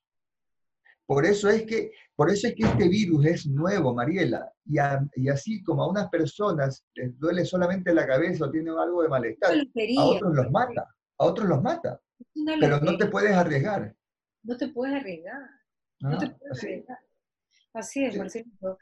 Por 1.06 1.26
eso 1.26 1.48
es 1.48 1.64
que, 1.64 1.90
por 2.14 2.30
eso 2.30 2.46
es 2.46 2.54
que 2.54 2.66
este 2.66 2.88
virus 2.88 3.26
es 3.26 3.46
nuevo, 3.48 3.92
Mariela, 3.92 4.48
y, 4.64 4.76
y 5.16 5.28
así 5.28 5.60
como 5.64 5.82
a 5.82 5.90
unas 5.90 6.08
personas 6.08 6.84
les 6.94 7.18
duele 7.18 7.44
solamente 7.44 7.92
la 7.92 8.06
cabeza 8.06 8.44
o 8.44 8.50
tienen 8.52 8.78
algo 8.78 9.02
de 9.02 9.08
malestar, 9.08 9.56
a 9.56 10.04
otros 10.04 10.36
los 10.36 10.50
mata, 10.52 10.86
a 11.18 11.24
otros 11.24 11.48
los 11.48 11.60
mata. 11.60 12.00
Pero 12.60 12.80
no 12.80 12.96
te 12.96 13.06
puedes 13.06 13.32
arriesgar. 13.32 13.94
No 14.42 14.56
te 14.56 14.68
puedes 14.68 14.96
arriesgar. 14.96 15.42
No, 16.00 16.18
te 16.18 16.30
puedes 16.30 16.58
así. 16.58 16.66
arriesgar. 16.66 16.98
Así 17.72 18.04
es, 18.04 18.16
Marcelo. 18.16 18.78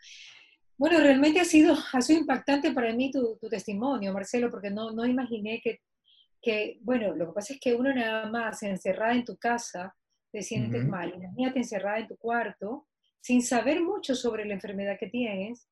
Bueno, 0.76 0.98
realmente 1.00 1.40
ha 1.40 1.44
sido, 1.44 1.74
ha 1.92 2.00
sido 2.00 2.20
impactante 2.20 2.72
para 2.72 2.92
mí 2.92 3.10
tu, 3.10 3.36
tu 3.40 3.48
testimonio, 3.48 4.12
Marcelo, 4.12 4.50
porque 4.50 4.70
no, 4.70 4.92
no 4.92 5.04
imaginé 5.04 5.60
que, 5.62 5.80
que, 6.40 6.78
bueno, 6.82 7.14
lo 7.16 7.26
que 7.26 7.32
pasa 7.32 7.54
es 7.54 7.60
que 7.60 7.74
uno 7.74 7.92
nada 7.92 8.30
más 8.30 8.62
encerrada 8.62 9.14
en 9.14 9.24
tu 9.24 9.36
casa, 9.36 9.94
te 10.30 10.42
sientes 10.42 10.86
mal. 10.86 11.12
Imagínate 11.14 11.58
encerrada 11.58 11.98
en 11.98 12.06
tu 12.06 12.16
cuarto, 12.16 12.86
sin 13.20 13.42
saber 13.42 13.82
mucho 13.82 14.14
sobre 14.14 14.44
la 14.44 14.54
enfermedad 14.54 14.96
que 14.98 15.08
tienes. 15.08 15.68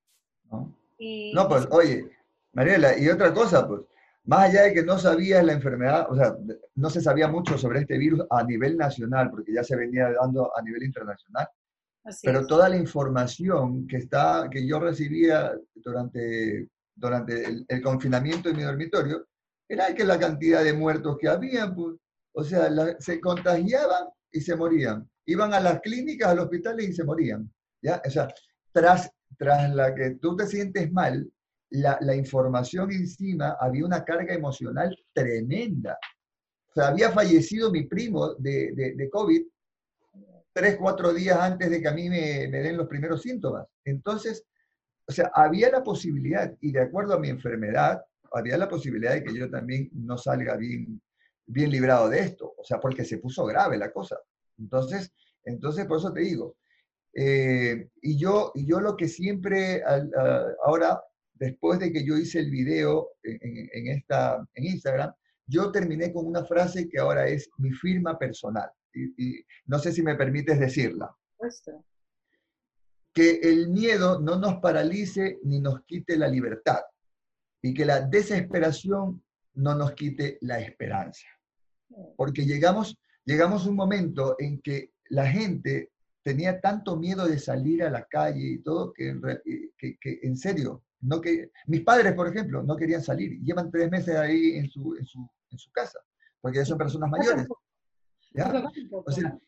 No, 0.51 0.77
no 0.99 1.49
pues, 1.49 1.69
oye, 1.71 2.11
Mariela, 2.53 2.99
y 2.99 3.09
otra 3.09 3.33
cosa, 3.33 3.67
pues, 3.69 3.83
más 4.27 4.51
allá 4.51 4.63
de 4.65 4.75
que 4.75 4.83
no 4.83 4.99
sabías 4.99 5.45
la 5.45 5.53
enfermedad, 5.53 6.07
o 6.11 6.17
sea, 6.17 6.37
no 6.75 6.91
se 6.91 7.01
sabía 7.01 7.29
mucho 7.29 7.57
sobre 7.57 7.81
este 7.81 7.97
virus 7.97 8.25
a 8.31 8.45
nivel 8.45 8.77
nacional, 8.77 9.31
porque 9.31 9.53
ya 9.53 9.63
se 9.65 9.77
venía 9.77 10.13
dando 10.13 10.57
a 10.57 10.63
nivel 10.63 10.83
internacional, 10.83 11.49
pero 12.23 12.47
toda 12.47 12.69
la 12.69 12.77
información 12.77 13.87
que, 13.87 13.97
está, 13.97 14.49
que 14.51 14.67
yo 14.67 14.79
recibía 14.79 15.53
durante, 15.75 16.69
durante 16.95 17.45
el, 17.45 17.65
el, 17.69 17.83
confinamiento 17.83 18.49
en 18.49 18.57
mi 18.57 18.63
dormitorio 18.63 19.27
era 19.69 19.93
que 19.95 20.05
la 20.05 20.19
cantidad 20.19 20.63
de 20.63 20.73
muertos 20.73 21.17
que 21.19 21.29
había, 21.29 21.73
pues, 21.75 21.97
o 22.33 22.45
sea, 22.45 22.69
se 22.99 23.21
contagiaban 23.21 24.09
y 24.31 24.41
se 24.41 24.55
morían. 24.55 25.09
Iban 25.27 25.55
a 25.55 25.61
las 25.61 25.81
clínicas, 25.81 26.29
a 26.29 26.35
los 26.35 26.45
hospitales 26.45 26.89
y 26.89 26.93
se 26.93 27.03
morían. 27.03 27.51
¿ya? 27.83 28.01
O 28.07 28.11
sea, 28.11 28.29
tras, 28.73 29.11
tras 29.39 29.75
la 29.75 29.95
que 29.95 30.17
tú 30.21 30.37
te 30.37 30.47
sientes 30.47 30.93
mal, 30.93 31.29
la, 31.71 31.99
la 32.01 32.15
información 32.15 32.93
encima 32.93 33.57
había 33.61 33.85
una 33.85 34.05
carga 34.05 34.35
emocional 34.35 34.97
tremenda. 35.13 35.99
O 36.69 36.73
sea, 36.75 36.89
había 36.89 37.11
fallecido 37.11 37.71
mi 37.71 37.85
primo 37.85 38.35
de, 38.35 38.73
de, 38.75 38.95
de 38.95 39.11
COVID 39.11 39.43
tres, 40.53 40.77
cuatro 40.77 41.13
días 41.13 41.39
antes 41.39 41.69
de 41.69 41.83
que 41.83 41.89
a 41.89 41.93
mí 41.93 42.09
me, 42.09 42.49
me, 42.49 42.61
den 42.61 42.79
los 42.79 42.89
primeros 42.89 43.21
síntomas. 43.21 43.67
Entonces, 43.85 44.43
o 45.07 45.13
sea, 45.13 45.31
había 45.35 45.71
la 45.71 45.85
posibilidad, 45.85 46.55
y 46.61 46.73
de 46.73 46.81
acuerdo 46.81 47.15
a 47.15 47.19
mi 47.19 47.29
enfermedad, 47.29 48.03
había 48.33 48.57
la 48.57 48.69
posibilidad 48.69 49.13
de 49.13 49.23
que 49.23 49.35
yo 49.35 49.51
también 49.51 49.91
no 49.93 50.17
salga 50.17 50.57
bien 50.57 51.01
bien 51.47 51.71
librado 51.71 52.09
de 52.09 52.21
esto, 52.21 52.55
o 52.57 52.65
sea, 52.65 52.81
porque 52.81 53.05
se 53.05 53.19
puso 53.19 53.45
grave 53.47 53.79
la 53.79 53.93
cosa. 53.93 54.19
Entonces, 54.59 55.13
entonces 55.45 55.87
por 55.87 55.99
eso 55.99 56.13
te 56.13 56.21
digo, 56.21 56.57
eh, 57.15 57.89
y, 58.03 58.19
yo, 58.19 58.53
y 58.55 58.67
yo 58.67 58.81
lo 58.81 58.97
que 58.97 59.09
siempre, 59.09 59.83
ahora, 60.65 61.01
después 61.39 61.79
de 61.79 61.93
que 61.93 62.05
yo 62.05 62.17
hice 62.17 62.41
el 62.41 62.51
video 62.51 63.11
en, 63.23 63.89
esta, 63.89 64.47
en 64.55 64.65
Instagram, 64.65 65.13
yo 65.47 65.71
terminé 65.71 66.13
con 66.13 66.27
una 66.27 66.45
frase 66.45 66.89
que 66.89 66.99
ahora 66.99 67.27
es 67.29 67.49
mi 67.59 67.71
firma 67.73 68.19
personal. 68.19 68.69
Y, 68.93 69.45
no 69.67 69.79
sé 69.79 69.93
si 69.93 70.03
me 70.03 70.15
permites 70.15 70.59
decirla. 70.59 71.15
Que 73.13 73.41
el 73.43 73.69
miedo 73.69 74.21
no 74.21 74.39
nos 74.39 74.61
paralice 74.61 75.39
ni 75.45 75.61
nos 75.61 75.83
quite 75.85 76.17
la 76.17 76.29
libertad. 76.29 76.81
Y 77.63 77.75
que 77.75 77.85
la 77.85 78.01
desesperación 78.01 79.23
no 79.55 79.75
nos 79.75 79.93
quite 79.93 80.39
la 80.41 80.61
esperanza 80.61 81.27
porque 82.17 82.45
llegamos, 82.45 82.97
llegamos 83.25 83.67
a 83.67 83.71
un 83.71 83.77
momento 83.77 84.37
en 84.39 84.61
que 84.61 84.93
la 85.09 85.27
gente 85.27 85.91
tenía 86.23 86.61
tanto 86.61 86.97
miedo 86.97 87.27
de 87.27 87.39
salir 87.39 87.83
a 87.83 87.91
la 87.91 88.05
calle 88.05 88.45
y 88.45 88.59
todo, 88.59 88.93
que, 88.93 89.19
que, 89.79 89.97
que 90.01 90.19
en 90.23 90.37
serio, 90.37 90.83
no 91.01 91.21
que, 91.21 91.51
mis 91.67 91.83
padres, 91.83 92.15
por 92.15 92.29
ejemplo, 92.29 92.63
no 92.63 92.77
querían 92.77 93.03
salir, 93.03 93.41
llevan 93.43 93.71
tres 93.71 93.91
meses 93.91 94.17
ahí 94.17 94.57
en 94.57 94.71
su, 94.71 94.97
en 94.97 95.07
su, 95.07 95.29
en 95.51 95.59
su 95.59 95.71
casa, 95.71 95.99
porque 96.41 96.65
son 96.65 96.79
personas 96.79 97.11
mayores. 97.11 97.47
O 98.91 99.11
sea, 99.11 99.39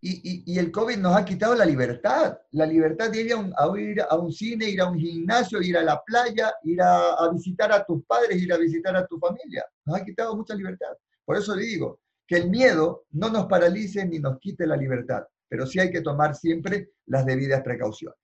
y, 0.00 0.10
y, 0.10 0.54
y, 0.54 0.58
el 0.58 0.70
COVID 0.70 0.96
nos 0.98 1.16
ha 1.16 1.24
quitado 1.24 1.56
la 1.56 1.64
libertad, 1.64 2.38
la 2.52 2.66
libertad 2.66 3.10
de 3.10 3.20
ir 3.22 3.32
a 3.32 3.36
un, 3.36 3.52
a 3.56 3.80
ir 3.80 4.00
a 4.00 4.16
un 4.16 4.32
cine, 4.32 4.70
ir 4.70 4.80
a 4.80 4.88
un 4.88 4.96
gimnasio, 4.96 5.60
ir 5.60 5.76
a 5.76 5.82
la 5.82 6.00
playa, 6.04 6.52
ir 6.62 6.80
a, 6.80 7.14
a, 7.14 7.32
visitar 7.32 7.72
a 7.72 7.84
tus 7.84 8.04
padres, 8.04 8.40
ir 8.40 8.52
a 8.52 8.58
visitar 8.58 8.94
a 8.96 9.06
tu 9.06 9.18
familia. 9.18 9.64
Nos 9.84 10.00
ha 10.00 10.04
quitado 10.04 10.36
mucha 10.36 10.54
libertad. 10.54 10.92
Por 11.24 11.36
eso 11.36 11.54
le 11.56 11.64
digo, 11.64 12.00
que 12.28 12.36
el 12.36 12.50
miedo 12.50 13.06
no 13.12 13.30
nos 13.30 13.46
paralice 13.46 14.06
ni 14.06 14.18
nos 14.18 14.38
quite 14.38 14.66
la 14.66 14.76
libertad, 14.76 15.24
pero 15.48 15.66
sí 15.66 15.80
hay 15.80 15.90
que 15.90 16.02
tomar 16.02 16.36
siempre 16.36 16.90
las 17.06 17.24
debidas 17.24 17.62
precauciones. 17.62 18.18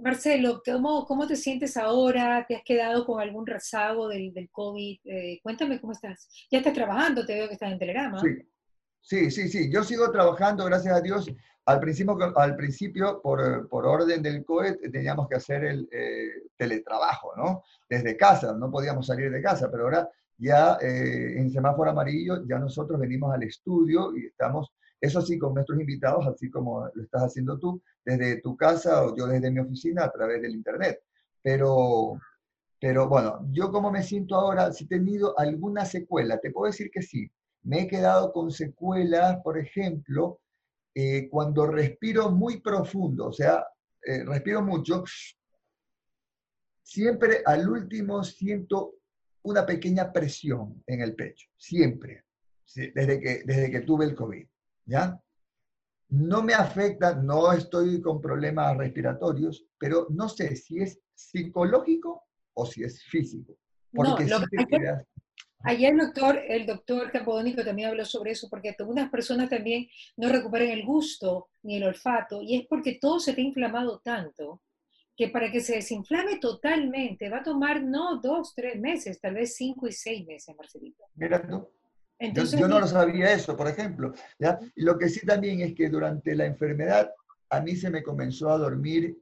Marcelo, 0.00 0.62
¿cómo, 0.64 1.04
cómo 1.06 1.26
te 1.26 1.36
sientes 1.36 1.76
ahora? 1.76 2.44
¿Te 2.46 2.56
has 2.56 2.62
quedado 2.64 3.04
con 3.04 3.20
algún 3.20 3.46
rezago 3.46 4.08
del, 4.08 4.32
del 4.32 4.50
COVID? 4.50 4.98
Eh, 5.04 5.40
cuéntame 5.42 5.80
cómo 5.80 5.92
estás. 5.92 6.28
Ya 6.50 6.58
estás 6.58 6.72
trabajando, 6.72 7.24
te 7.24 7.34
veo 7.34 7.48
que 7.48 7.54
estás 7.54 7.72
en 7.72 7.78
Telegrama. 7.78 8.20
Sí, 8.20 8.38
sí, 9.00 9.30
sí, 9.30 9.48
sí. 9.48 9.70
Yo 9.70 9.84
sigo 9.84 10.10
trabajando, 10.10 10.64
gracias 10.64 10.94
a 10.94 11.00
Dios. 11.00 11.30
Al 11.64 11.78
principio, 11.78 12.16
al 12.36 12.56
principio 12.56 13.20
por, 13.22 13.68
por 13.68 13.86
orden 13.86 14.20
del 14.20 14.44
COE, 14.44 14.78
teníamos 14.90 15.28
que 15.28 15.36
hacer 15.36 15.64
el 15.64 15.88
eh, 15.92 16.48
teletrabajo, 16.56 17.34
¿no? 17.36 17.62
Desde 17.88 18.16
casa, 18.16 18.52
no 18.52 18.70
podíamos 18.70 19.06
salir 19.06 19.30
de 19.30 19.40
casa, 19.40 19.70
pero 19.70 19.84
ahora 19.84 20.10
ya 20.36 20.76
eh, 20.80 21.38
en 21.38 21.50
semáforo 21.52 21.90
amarillo, 21.90 22.44
ya 22.48 22.58
nosotros 22.58 22.98
venimos 22.98 23.32
al 23.32 23.44
estudio 23.44 24.16
y 24.16 24.26
estamos, 24.26 24.72
eso 25.02 25.20
sí, 25.20 25.36
con 25.36 25.52
nuestros 25.52 25.80
invitados, 25.80 26.24
así 26.28 26.48
como 26.48 26.88
lo 26.94 27.02
estás 27.02 27.24
haciendo 27.24 27.58
tú, 27.58 27.82
desde 28.04 28.40
tu 28.40 28.56
casa 28.56 29.04
o 29.04 29.16
yo 29.16 29.26
desde 29.26 29.50
mi 29.50 29.58
oficina 29.58 30.04
a 30.04 30.12
través 30.12 30.40
del 30.40 30.54
Internet. 30.54 31.02
Pero, 31.42 32.20
pero 32.80 33.08
bueno, 33.08 33.44
yo 33.50 33.72
como 33.72 33.90
me 33.90 34.04
siento 34.04 34.36
ahora, 34.36 34.72
si 34.72 34.84
he 34.84 34.86
tenido 34.86 35.36
alguna 35.36 35.84
secuela, 35.84 36.38
te 36.38 36.52
puedo 36.52 36.70
decir 36.70 36.88
que 36.92 37.02
sí. 37.02 37.28
Me 37.64 37.80
he 37.80 37.88
quedado 37.88 38.32
con 38.32 38.52
secuelas, 38.52 39.40
por 39.42 39.58
ejemplo, 39.58 40.38
eh, 40.94 41.28
cuando 41.28 41.66
respiro 41.66 42.30
muy 42.30 42.60
profundo, 42.60 43.26
o 43.26 43.32
sea, 43.32 43.66
eh, 44.06 44.22
respiro 44.24 44.62
mucho, 44.62 45.02
siempre 46.84 47.42
al 47.44 47.68
último 47.68 48.22
siento 48.22 48.94
una 49.42 49.66
pequeña 49.66 50.12
presión 50.12 50.80
en 50.86 51.00
el 51.00 51.16
pecho, 51.16 51.48
siempre, 51.56 52.24
desde 52.72 53.20
que, 53.20 53.42
desde 53.44 53.68
que 53.68 53.80
tuve 53.80 54.04
el 54.04 54.14
COVID, 54.14 54.46
¿ya? 54.86 55.20
No 56.08 56.42
me 56.42 56.54
afecta, 56.54 57.14
no 57.14 57.52
estoy 57.52 58.00
con 58.02 58.20
problemas 58.20 58.76
respiratorios, 58.76 59.64
pero 59.78 60.06
no 60.10 60.28
sé 60.28 60.56
si 60.56 60.78
es 60.80 61.00
psicológico 61.14 62.24
o 62.54 62.66
si 62.66 62.84
es 62.84 63.02
físico. 63.04 63.56
Porque 63.92 64.24
no, 64.24 64.38
ayer, 65.64 65.92
el 65.92 65.98
doctor, 65.98 66.38
el 66.48 66.66
doctor 66.66 67.10
Capodónico 67.10 67.64
también 67.64 67.88
habló 67.88 68.04
sobre 68.04 68.32
eso, 68.32 68.48
porque 68.50 68.74
algunas 68.78 69.10
personas 69.10 69.48
también 69.48 69.88
no 70.16 70.28
recuperan 70.28 70.68
el 70.68 70.84
gusto 70.84 71.48
ni 71.62 71.76
el 71.76 71.84
olfato, 71.84 72.42
y 72.42 72.56
es 72.56 72.66
porque 72.66 72.98
todo 73.00 73.20
se 73.20 73.32
te 73.32 73.40
ha 73.40 73.44
inflamado 73.44 74.00
tanto 74.00 74.62
que 75.16 75.28
para 75.28 75.50
que 75.50 75.60
se 75.60 75.76
desinflame 75.76 76.38
totalmente 76.38 77.28
va 77.28 77.38
a 77.38 77.42
tomar 77.42 77.82
no 77.82 78.20
dos, 78.20 78.54
tres 78.54 78.80
meses, 78.80 79.20
tal 79.20 79.34
vez 79.34 79.54
cinco 79.54 79.86
y 79.86 79.92
seis 79.92 80.26
meses, 80.26 80.54
Marcelito. 80.56 81.04
Mira 81.14 81.46
tú. 81.46 81.68
Entonces, 82.22 82.60
yo, 82.60 82.68
no 82.68 82.78
lo 82.78 82.86
sabía 82.86 83.32
eso, 83.32 83.56
por 83.56 83.66
ejemplo. 83.66 84.12
¿ya? 84.38 84.56
Lo 84.76 84.96
que 84.96 85.08
sí 85.08 85.26
también 85.26 85.60
es 85.60 85.74
que 85.74 85.88
durante 85.88 86.36
la 86.36 86.46
enfermedad 86.46 87.10
a 87.50 87.60
mí 87.60 87.74
se 87.74 87.90
me 87.90 88.02
comenzó 88.02 88.50
a 88.50 88.58
dormir 88.58 89.18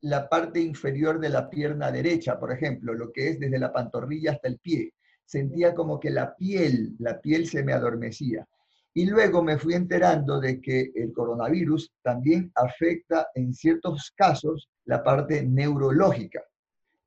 la 0.00 0.26
parte 0.26 0.58
inferior 0.58 1.20
de 1.20 1.28
la 1.28 1.50
pierna 1.50 1.92
derecha, 1.92 2.38
por 2.38 2.50
ejemplo, 2.50 2.94
lo 2.94 3.12
que 3.12 3.28
es 3.28 3.38
desde 3.38 3.58
la 3.58 3.72
pantorrilla 3.72 4.32
hasta 4.32 4.48
el 4.48 4.58
pie. 4.58 4.94
Sentía 5.26 5.74
como 5.74 6.00
que 6.00 6.08
la 6.08 6.34
piel, 6.34 6.96
la 6.98 7.20
piel 7.20 7.46
se 7.46 7.62
me 7.62 7.74
adormecía. 7.74 8.46
Y 8.94 9.04
luego 9.04 9.42
me 9.42 9.58
fui 9.58 9.74
enterando 9.74 10.40
de 10.40 10.62
que 10.62 10.90
el 10.94 11.12
coronavirus 11.12 11.92
también 12.02 12.50
afecta 12.54 13.28
en 13.34 13.52
ciertos 13.52 14.12
casos 14.16 14.70
la 14.86 15.02
parte 15.02 15.44
neurológica. 15.44 16.42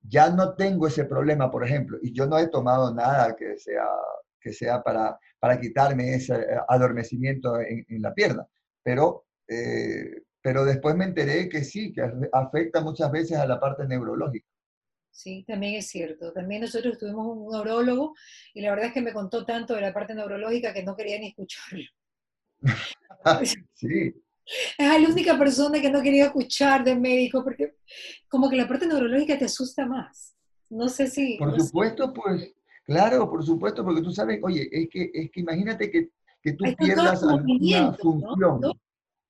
ya 0.04 0.30
no 0.30 0.56
tengo 0.56 0.88
ese 0.88 1.06
problema, 1.06 1.50
por 1.52 1.64
ejemplo, 1.64 1.98
y 2.02 2.12
yo 2.12 2.26
no 2.26 2.38
he 2.40 2.48
tomado 2.48 2.94
nada 2.94 3.36
que 3.36 3.58
sea, 3.58 3.86
que 4.42 4.54
sea 4.54 4.82
para, 4.82 5.18
para 5.40 5.60
quitarme 5.60 6.16
ese 6.16 6.34
eh, 6.34 6.46
adormecimiento 6.68 7.60
en, 7.60 8.02
la 8.02 8.14
pierna, 8.14 8.46
pero, 8.84 9.26
eh, 9.48 10.24
pero 10.42 10.66
después 10.66 10.96
me 10.96 11.06
enteré 11.06 11.48
que 11.48 11.64
sí, 11.64 11.94
que 11.94 12.02
afecta 12.34 12.82
muchas 12.82 13.12
veces 13.12 13.38
a 13.38 13.46
la 13.46 13.60
parte 13.60 13.88
neurológica. 13.88 14.48
Sí, 15.12 15.44
también 15.46 15.76
es 15.76 15.88
cierto. 15.88 16.32
También 16.32 16.62
nosotros 16.62 16.98
tuvimos 16.98 17.38
un 17.38 17.52
neurólogo 17.52 18.16
y 18.54 18.62
la 18.62 18.70
verdad 18.72 18.88
es 18.88 18.94
que 18.94 19.02
me 19.02 19.14
contó 19.14 19.46
tanto 19.46 19.76
de 19.76 19.82
la 19.82 19.94
parte 19.94 20.16
neurológica 20.16 20.74
que 20.74 20.84
no 20.84 20.96
quería 20.96 21.20
ni 21.20 21.28
escucharlo. 21.28 21.86
sí. 23.74 24.14
Es 24.78 25.02
la 25.02 25.10
única 25.10 25.38
persona 25.38 25.82
que 25.82 25.92
no 25.92 26.02
quería 26.02 26.26
escuchar 26.26 26.84
de 26.84 26.96
médico 26.96 27.44
porque 27.44 27.76
como 28.28 28.50
que 28.50 28.56
la 28.56 28.68
parte 28.68 28.88
neurológica 28.88 29.38
te 29.38 29.46
asusta 29.46 29.86
más. 29.86 30.36
No 30.70 30.88
sé 30.88 31.08
si... 31.08 31.38
Por 31.38 31.60
supuesto, 31.60 32.14
pues, 32.14 32.54
claro, 32.84 33.30
por 33.30 33.44
supuesto, 33.44 33.84
porque 33.84 34.02
tú 34.02 34.12
sabes, 34.12 34.40
oye, 34.44 34.68
es 34.72 34.90
que, 34.90 35.12
es 35.14 35.32
que 35.32 35.40
imagínate 35.40 35.90
que, 35.90 36.10
que 36.42 36.54
tú 36.54 36.66
pierdas 36.78 37.24
alguna 37.24 37.94
función. 37.94 38.62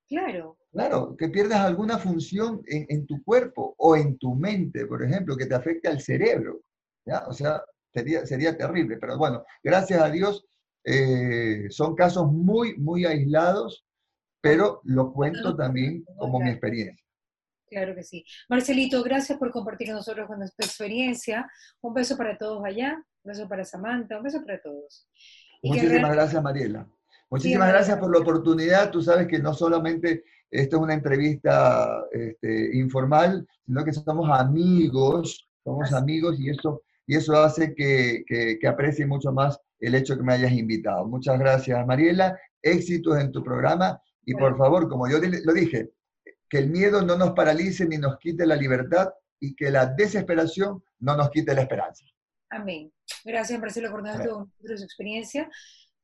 Claro. 0.07 0.57
Claro, 0.71 1.17
que 1.17 1.27
pierdas 1.27 1.59
alguna 1.59 1.97
función 1.97 2.61
en, 2.65 3.05
tu 3.05 3.21
cuerpo 3.23 3.75
o 3.77 3.97
en 3.97 4.17
tu 4.17 4.35
mente, 4.35 4.85
por 4.85 5.03
ejemplo, 5.03 5.35
que 5.35 5.45
te 5.45 5.55
afecte 5.55 5.89
al 5.89 5.99
cerebro. 5.99 6.61
¿ya? 7.05 7.25
O 7.27 7.33
sea, 7.33 7.61
sería, 7.93 8.25
sería 8.25 8.57
terrible. 8.57 8.97
Pero 8.97 9.17
bueno, 9.17 9.43
gracias 9.61 10.01
a 10.01 10.09
Dios, 10.09 10.45
eh, 10.85 11.67
son 11.69 11.93
casos 11.93 12.31
muy, 12.31 12.77
muy 12.77 13.05
aislados, 13.05 13.85
pero 14.39 14.79
lo 14.85 15.11
cuento 15.11 15.55
también 15.57 16.05
como 16.17 16.39
mi 16.39 16.49
experiencia. 16.49 17.03
Claro 17.71 17.95
que 17.95 18.03
sí. 18.03 18.25
Marcelito, 18.49 19.01
gracias 19.01 19.39
por 19.39 19.49
compartir 19.49 19.88
con 19.88 19.95
nosotros 19.95 20.27
con 20.27 20.39
nuestra 20.39 20.65
experiencia. 20.65 21.49
Un 21.79 21.93
beso 21.93 22.17
para 22.17 22.38
todos 22.38 22.62
allá, 22.65 23.01
un 23.23 23.31
beso 23.31 23.47
para 23.47 23.63
Samantha, 23.63 24.17
un 24.17 24.23
beso 24.23 24.43
para 24.45 24.62
todos. 24.62 25.07
Muchísimas 25.63 26.12
gracias, 26.12 26.43
Mariela. 26.43 26.86
Muchísimas 27.29 27.69
gracias 27.69 27.97
por 27.97 28.12
la 28.12 28.19
oportunidad. 28.19 28.91
Tú 28.91 29.01
sabes 29.01 29.25
que 29.25 29.39
no 29.39 29.53
solamente 29.53 30.25
esto 30.49 30.75
es 30.75 30.84
una 30.84 30.95
entrevista 30.95 32.03
este, 32.12 32.77
informal, 32.77 33.47
sino 33.65 33.86
que 33.86 33.93
somos 33.93 34.29
amigos, 34.38 35.49
somos 35.63 35.93
amigos 35.93 36.38
y 36.41 36.49
eso, 36.49 36.81
y 37.07 37.15
eso 37.15 37.41
hace 37.41 37.73
que, 37.73 38.25
que, 38.27 38.67
aprecie 38.67 39.05
mucho 39.05 39.31
más 39.31 39.57
el 39.79 39.95
hecho 39.95 40.17
que 40.17 40.23
me 40.23 40.34
hayas 40.34 40.51
invitado. 40.51 41.05
Muchas 41.05 41.39
gracias, 41.39 41.88
Mariela. 41.88 42.38
Éxitos 42.62 43.17
en 43.17 43.31
tu 43.31 43.41
programa 43.41 43.97
y 44.25 44.34
por 44.34 44.57
favor, 44.57 44.89
como 44.89 45.10
yo 45.10 45.19
lo 45.19 45.53
dije, 45.53 45.89
que 46.51 46.57
el 46.57 46.69
miedo 46.69 47.01
no 47.01 47.17
nos 47.17 47.31
paralice 47.31 47.85
ni 47.85 47.97
nos 47.97 48.19
quite 48.19 48.45
la 48.45 48.57
libertad 48.57 49.07
y 49.39 49.55
que 49.55 49.71
la 49.71 49.85
desesperación 49.85 50.83
no 50.99 51.15
nos 51.15 51.29
quite 51.29 51.55
la 51.55 51.61
esperanza. 51.61 52.03
Amén. 52.49 52.91
Gracias, 53.23 53.57
Marcelo, 53.57 53.89
por 53.89 54.77
su 54.77 54.83
experiencia 54.83 55.49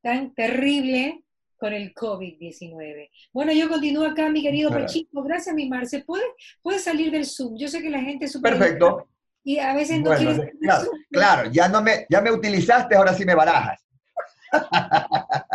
tan 0.02 0.34
terrible 0.34 1.22
con 1.58 1.74
el 1.74 1.94
COVID-19. 1.94 3.10
Bueno, 3.34 3.52
yo 3.52 3.68
continúo 3.68 4.06
acá, 4.06 4.30
mi 4.30 4.42
querido 4.42 4.70
Pachito. 4.70 5.22
Gracias, 5.22 5.54
mi 5.54 5.68
Marce. 5.68 6.06
¿Puedes 6.06 6.28
puede 6.62 6.80
salir 6.80 7.12
del 7.12 7.26
Zoom? 7.26 7.58
Yo 7.58 7.68
sé 7.68 7.82
que 7.82 7.90
la 7.90 8.00
gente 8.00 8.24
es 8.26 8.32
súper... 8.32 8.58
Perfecto. 8.58 9.10
Y 9.44 9.60
a 9.60 9.74
veces 9.74 10.00
no 10.00 10.16
quiere... 10.16 10.54
Claro, 10.62 10.92
claro, 11.12 11.52
ya, 11.52 11.68
no 11.68 11.82
me, 11.82 12.06
ya 12.10 12.22
me 12.22 12.32
utilizaste, 12.32 12.96
ahora 12.96 13.14
sí 13.14 13.26
me 13.26 13.36
barajas. 13.36 13.86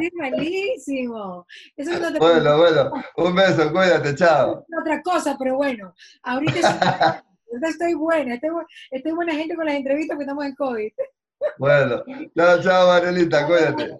Es 0.00 0.12
malísimo. 0.14 1.46
Eso 1.76 1.92
es 1.92 2.18
bueno, 2.18 2.58
bueno, 2.58 2.92
un 3.16 3.34
beso, 3.34 3.72
cuídate, 3.72 4.14
chao. 4.14 4.64
Es 4.68 4.78
otra 4.80 5.02
cosa, 5.02 5.36
pero 5.38 5.56
bueno, 5.56 5.94
ahorita, 6.22 7.24
estoy 7.62 7.94
buena, 7.94 8.34
estoy, 8.34 8.50
estoy, 8.90 9.12
buena 9.12 9.34
gente 9.34 9.54
con 9.54 9.66
las 9.66 9.74
entrevistas 9.74 10.16
que 10.16 10.22
estamos 10.22 10.44
en 10.44 10.54
COVID. 10.54 10.92
Bueno, 11.58 12.02
chao, 12.36 12.62
chao, 12.62 12.88
Marielita, 12.88 13.46
cuídate. 13.46 13.96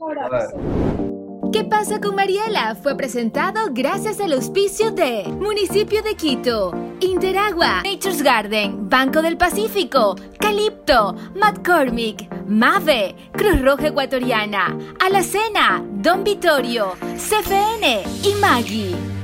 ¿Qué 1.53 1.65
pasa 1.65 2.01
con 2.01 2.15
Mariela? 2.15 2.77
Fue 2.77 2.97
presentado 2.97 3.71
gracias 3.73 4.21
al 4.21 4.33
auspicio 4.35 4.93
de 4.93 5.25
Municipio 5.25 6.01
de 6.01 6.15
Quito, 6.15 6.73
Interagua, 7.01 7.83
Nature's 7.83 8.23
Garden, 8.23 8.89
Banco 8.89 9.21
del 9.21 9.37
Pacífico, 9.37 10.15
Calipto, 10.39 11.17
McCormick, 11.35 12.29
Mave, 12.47 13.17
Cruz 13.33 13.61
Roja 13.63 13.89
Ecuatoriana, 13.89 14.79
Alacena, 15.01 15.85
Don 15.95 16.23
Vittorio, 16.23 16.93
CFN 17.17 18.05
y 18.23 18.35
Maggie. 18.41 19.20